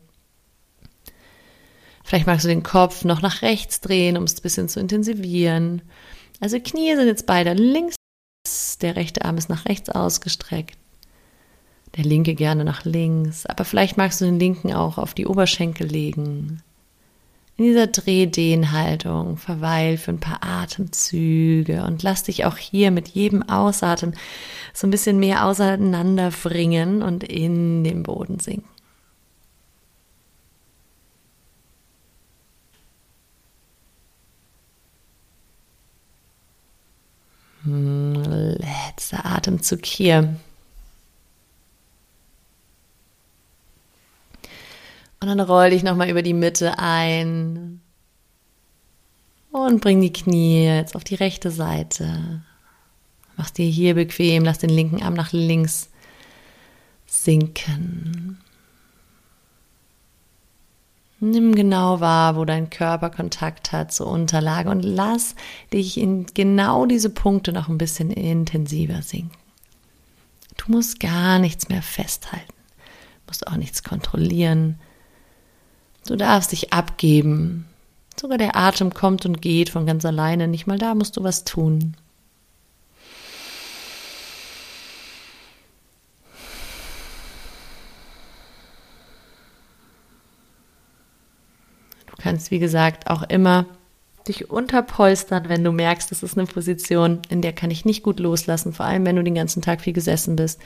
Vielleicht 2.04 2.26
magst 2.26 2.44
du 2.44 2.50
den 2.50 2.64
Kopf 2.64 3.06
noch 3.06 3.22
nach 3.22 3.44
rechts 3.44 3.82
drehen, 3.82 4.18
um 4.18 4.24
es 4.24 4.36
ein 4.36 4.42
bisschen 4.42 4.68
zu 4.68 4.80
intensivieren. 4.80 5.84
Also 6.40 6.60
Knie 6.60 6.96
sind 6.96 7.06
jetzt 7.06 7.28
beide 7.28 7.54
links, 7.54 7.96
der 8.82 8.96
rechte 8.96 9.24
Arm 9.24 9.38
ist 9.38 9.50
nach 9.50 9.66
rechts 9.66 9.90
ausgestreckt 9.92 10.81
der 11.98 12.06
linke 12.06 12.36
gerne 12.36 12.64
nach 12.64 12.86
links, 12.86 13.46
aber 13.46 13.66
vielleicht 13.66 13.98
magst 13.98 14.22
du 14.22 14.26
den 14.26 14.40
linken 14.40 14.74
auch 14.74 14.98
auf 14.98 15.14
die 15.14 15.28
Oberschenkel 15.28 15.88
legen. 15.88 16.62
In 17.58 17.66
dieser 17.66 17.88
Drehdehnhaltung 17.88 19.38
verweil 19.38 19.98
für 19.98 20.12
ein 20.12 20.20
paar 20.20 20.40
Atemzüge 20.42 21.84
und 21.84 22.02
lass 22.02 22.24
dich 22.24 22.46
auch 22.46 22.58
hier 22.58 22.92
mit 22.92 23.10
jedem 23.10 23.44
Ausatmen 23.44 24.16
so 24.74 24.88
ein 24.88 24.92
bisschen 24.92 25.20
mehr 25.20 25.46
auseinander 25.46 26.32
bringen 26.32 27.04
und 27.04 27.24
in 27.24 27.84
den 27.84 28.04
Boden 28.04 28.40
sinken. 28.40 28.68
Hm, 37.64 38.14
letzter 38.58 39.26
Atemzug 39.26 39.86
hier. 39.86 40.36
Und 45.22 45.28
dann 45.28 45.40
roll 45.40 45.70
dich 45.70 45.84
nochmal 45.84 46.10
über 46.10 46.24
die 46.24 46.34
Mitte 46.34 46.80
ein. 46.80 47.80
Und 49.52 49.82
bring 49.82 50.02
die 50.02 50.12
Knie 50.14 50.66
jetzt 50.66 50.96
auf 50.96 51.04
die 51.04 51.16
rechte 51.16 51.52
Seite. 51.52 52.42
Mach 53.38 53.52
dir 53.52 53.70
hier 53.70 53.96
bequem, 53.96 54.44
lass 54.44 54.58
den 54.58 54.70
linken 54.70 55.02
Arm 55.04 55.14
nach 55.14 55.32
links 55.32 55.90
sinken. 57.06 58.40
Nimm 61.20 61.54
genau 61.54 62.00
wahr, 62.00 62.36
wo 62.36 62.46
dein 62.46 62.72
Körper 62.72 63.12
Kontakt 63.12 63.72
hat 63.72 63.94
zur 63.94 64.08
Unterlage 64.08 64.72
und 64.72 64.82
lass 64.82 65.36
dich 65.72 66.00
in 66.00 66.26
genau 66.34 66.88
diese 66.88 67.12
Punkte 67.12 67.54
noch 67.54 67.70
ein 67.70 67.78
bisschen 67.78 68.10
intensiver 68.10 69.04
sinken. 69.04 69.38
Du 70.58 70.72
musst 70.72 71.00
gar 71.00 71.38
nichts 71.38 71.70
mehr 71.70 71.84
festhalten, 71.84 72.54
musst 73.28 73.46
auch 73.46 73.56
nichts 73.56 73.84
kontrollieren. 73.84 74.80
Du 76.08 76.16
darfst 76.16 76.52
dich 76.52 76.74
abgeben. 76.74 77.66
Sogar 78.20 78.38
der 78.38 78.56
Atem 78.56 78.94
kommt 78.94 79.26
und 79.26 79.42
geht 79.42 79.70
von 79.70 79.86
ganz 79.86 80.06
alleine. 80.06 80.48
Nicht 80.48 80.68
mal 80.68 80.78
da 80.78 80.96
musst 80.96 81.18
du 81.18 81.24
was 81.24 81.44
tun. 81.44 81.96
Du 92.08 92.16
kannst, 92.22 92.52
wie 92.52 92.60
gesagt, 92.60 93.10
auch 93.10 93.24
immer 93.24 93.66
dich 94.28 94.52
unterpolstern, 94.52 95.50
wenn 95.50 95.64
du 95.64 95.72
merkst, 95.72 96.12
das 96.12 96.22
ist 96.22 96.38
eine 96.38 96.46
Position, 96.46 97.22
in 97.30 97.42
der 97.42 97.54
kann 97.54 97.72
ich 97.72 97.86
nicht 97.86 98.04
gut 98.04 98.20
loslassen, 98.20 98.74
vor 98.74 98.86
allem 98.86 99.06
wenn 99.06 99.16
du 99.16 99.24
den 99.24 99.34
ganzen 99.34 99.64
Tag 99.64 99.82
viel 99.82 99.94
gesessen 99.94 100.36
bist. 100.36 100.60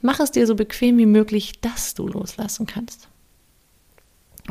Mach 0.00 0.18
es 0.20 0.30
dir 0.30 0.46
so 0.46 0.54
bequem 0.54 0.96
wie 0.96 1.04
möglich, 1.04 1.60
dass 1.60 1.92
du 1.92 2.08
loslassen 2.08 2.64
kannst. 2.64 3.09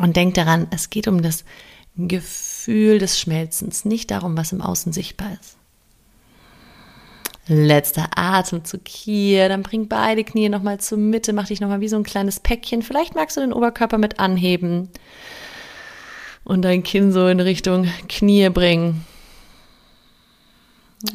Und 0.01 0.15
denk 0.15 0.33
daran, 0.35 0.67
es 0.71 0.89
geht 0.89 1.07
um 1.07 1.21
das 1.21 1.43
Gefühl 1.97 2.99
des 2.99 3.19
Schmelzens, 3.19 3.83
nicht 3.85 4.11
darum, 4.11 4.37
was 4.37 4.51
im 4.51 4.61
Außen 4.61 4.93
sichtbar 4.93 5.31
ist. 5.39 5.57
Letzter 7.47 8.09
Atemzug 8.15 8.87
hier, 8.87 9.49
dann 9.49 9.63
bring 9.63 9.87
beide 9.87 10.23
Knie 10.23 10.49
nochmal 10.49 10.79
zur 10.79 10.99
Mitte, 10.99 11.33
mach 11.33 11.47
dich 11.47 11.59
nochmal 11.59 11.81
wie 11.81 11.87
so 11.87 11.95
ein 11.95 12.03
kleines 12.03 12.39
Päckchen. 12.39 12.83
Vielleicht 12.83 13.15
magst 13.15 13.37
du 13.37 13.41
den 13.41 13.53
Oberkörper 13.53 13.97
mit 13.97 14.19
anheben 14.19 14.89
und 16.43 16.61
dein 16.61 16.83
Kinn 16.83 17.11
so 17.11 17.27
in 17.27 17.39
Richtung 17.39 17.87
Knie 18.07 18.49
bringen. 18.49 19.05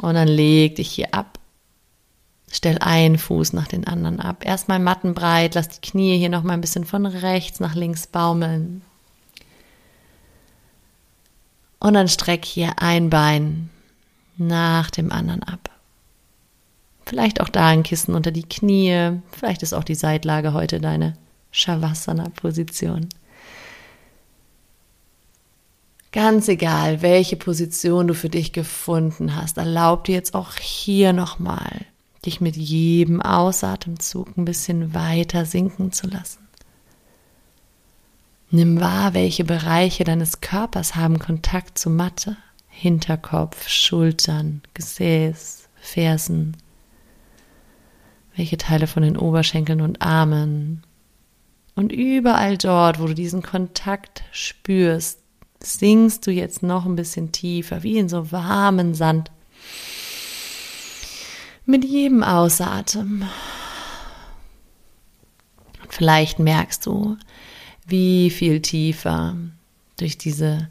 Und 0.02 0.14
dann 0.14 0.28
leg 0.28 0.76
dich 0.76 0.90
hier 0.90 1.14
ab. 1.14 1.33
Stell 2.56 2.78
einen 2.78 3.18
Fuß 3.18 3.52
nach 3.52 3.66
den 3.66 3.84
anderen 3.84 4.20
ab. 4.20 4.46
Erstmal 4.46 4.78
mattenbreit, 4.78 5.56
lass 5.56 5.70
die 5.70 5.80
Knie 5.80 6.16
hier 6.16 6.28
nochmal 6.28 6.56
ein 6.56 6.60
bisschen 6.60 6.84
von 6.84 7.04
rechts 7.04 7.58
nach 7.58 7.74
links 7.74 8.06
baumeln. 8.06 8.82
Und 11.80 11.94
dann 11.94 12.06
streck 12.06 12.44
hier 12.44 12.74
ein 12.80 13.10
Bein 13.10 13.70
nach 14.36 14.92
dem 14.92 15.10
anderen 15.10 15.42
ab. 15.42 15.68
Vielleicht 17.04 17.40
auch 17.40 17.48
da 17.48 17.66
ein 17.66 17.82
Kissen 17.82 18.14
unter 18.14 18.30
die 18.30 18.48
Knie. 18.48 19.18
Vielleicht 19.32 19.64
ist 19.64 19.72
auch 19.72 19.82
die 19.82 19.96
Seitlage 19.96 20.52
heute 20.52 20.80
deine 20.80 21.16
Shavasana-Position. 21.50 23.08
Ganz 26.12 26.46
egal, 26.46 27.02
welche 27.02 27.34
Position 27.34 28.06
du 28.06 28.14
für 28.14 28.28
dich 28.28 28.52
gefunden 28.52 29.34
hast, 29.34 29.58
erlaub 29.58 30.04
dir 30.04 30.14
jetzt 30.14 30.36
auch 30.36 30.54
hier 30.54 31.12
nochmal 31.12 31.84
dich 32.26 32.40
mit 32.40 32.56
jedem 32.56 33.20
Ausatemzug 33.20 34.36
ein 34.36 34.44
bisschen 34.44 34.94
weiter 34.94 35.44
sinken 35.44 35.92
zu 35.92 36.06
lassen. 36.06 36.44
Nimm 38.50 38.80
wahr, 38.80 39.14
welche 39.14 39.44
Bereiche 39.44 40.04
deines 40.04 40.40
Körpers 40.40 40.94
haben 40.94 41.18
Kontakt 41.18 41.76
zu 41.76 41.90
Matte. 41.90 42.36
Hinterkopf, 42.68 43.68
Schultern, 43.68 44.62
Gesäß, 44.74 45.68
Fersen. 45.74 46.56
Welche 48.36 48.56
Teile 48.56 48.86
von 48.86 49.02
den 49.02 49.16
Oberschenkeln 49.16 49.80
und 49.80 50.02
Armen. 50.02 50.82
Und 51.74 51.92
überall 51.92 52.56
dort, 52.56 53.00
wo 53.00 53.06
du 53.06 53.14
diesen 53.14 53.42
Kontakt 53.42 54.24
spürst, 54.32 55.20
sinkst 55.60 56.26
du 56.26 56.30
jetzt 56.30 56.62
noch 56.62 56.84
ein 56.84 56.96
bisschen 56.96 57.32
tiefer, 57.32 57.82
wie 57.82 57.98
in 57.98 58.08
so 58.08 58.30
warmen 58.32 58.94
Sand. 58.94 59.30
Mit 61.66 61.84
jedem 61.84 62.22
Ausatmen. 62.22 63.26
Vielleicht 65.88 66.38
merkst 66.38 66.84
du, 66.84 67.16
wie 67.86 68.28
viel 68.28 68.60
tiefer 68.60 69.36
durch 69.96 70.18
diese 70.18 70.68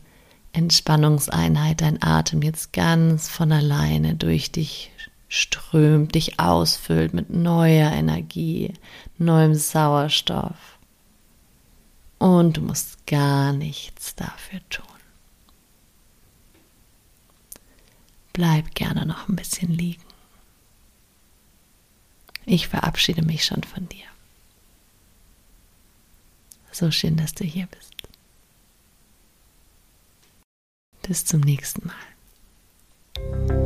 Entspannungseinheit 0.51 1.81
dein 1.81 2.03
Atem 2.03 2.43
jetzt 2.43 2.73
ganz 2.73 3.27
von 3.27 3.51
alleine 3.51 4.13
durch 4.13 4.51
dich 4.51 4.91
strömt, 5.29 6.13
dich 6.13 6.39
ausfüllt 6.39 7.15
mit 7.15 7.31
neuer 7.31 7.91
Energie, 7.91 8.73
neuem 9.17 9.55
Sauerstoff. 9.55 10.77
Und 12.19 12.57
du 12.57 12.61
musst 12.61 13.07
gar 13.07 13.51
nichts 13.51 14.13
dafür 14.13 14.59
tun. 14.69 14.85
Bleib 18.31 18.75
gerne 18.75 19.07
noch 19.07 19.27
ein 19.27 19.35
bisschen 19.35 19.71
liegen. 19.71 20.12
Ich 22.45 22.67
verabschiede 22.67 23.21
mich 23.21 23.45
schon 23.45 23.63
von 23.63 23.87
dir. 23.89 24.05
So 26.71 26.91
schön, 26.91 27.15
dass 27.17 27.33
du 27.33 27.43
hier 27.43 27.67
bist. 27.67 27.93
Bis 31.03 31.25
zum 31.25 31.41
nächsten 31.41 31.87
Mal. 31.87 33.62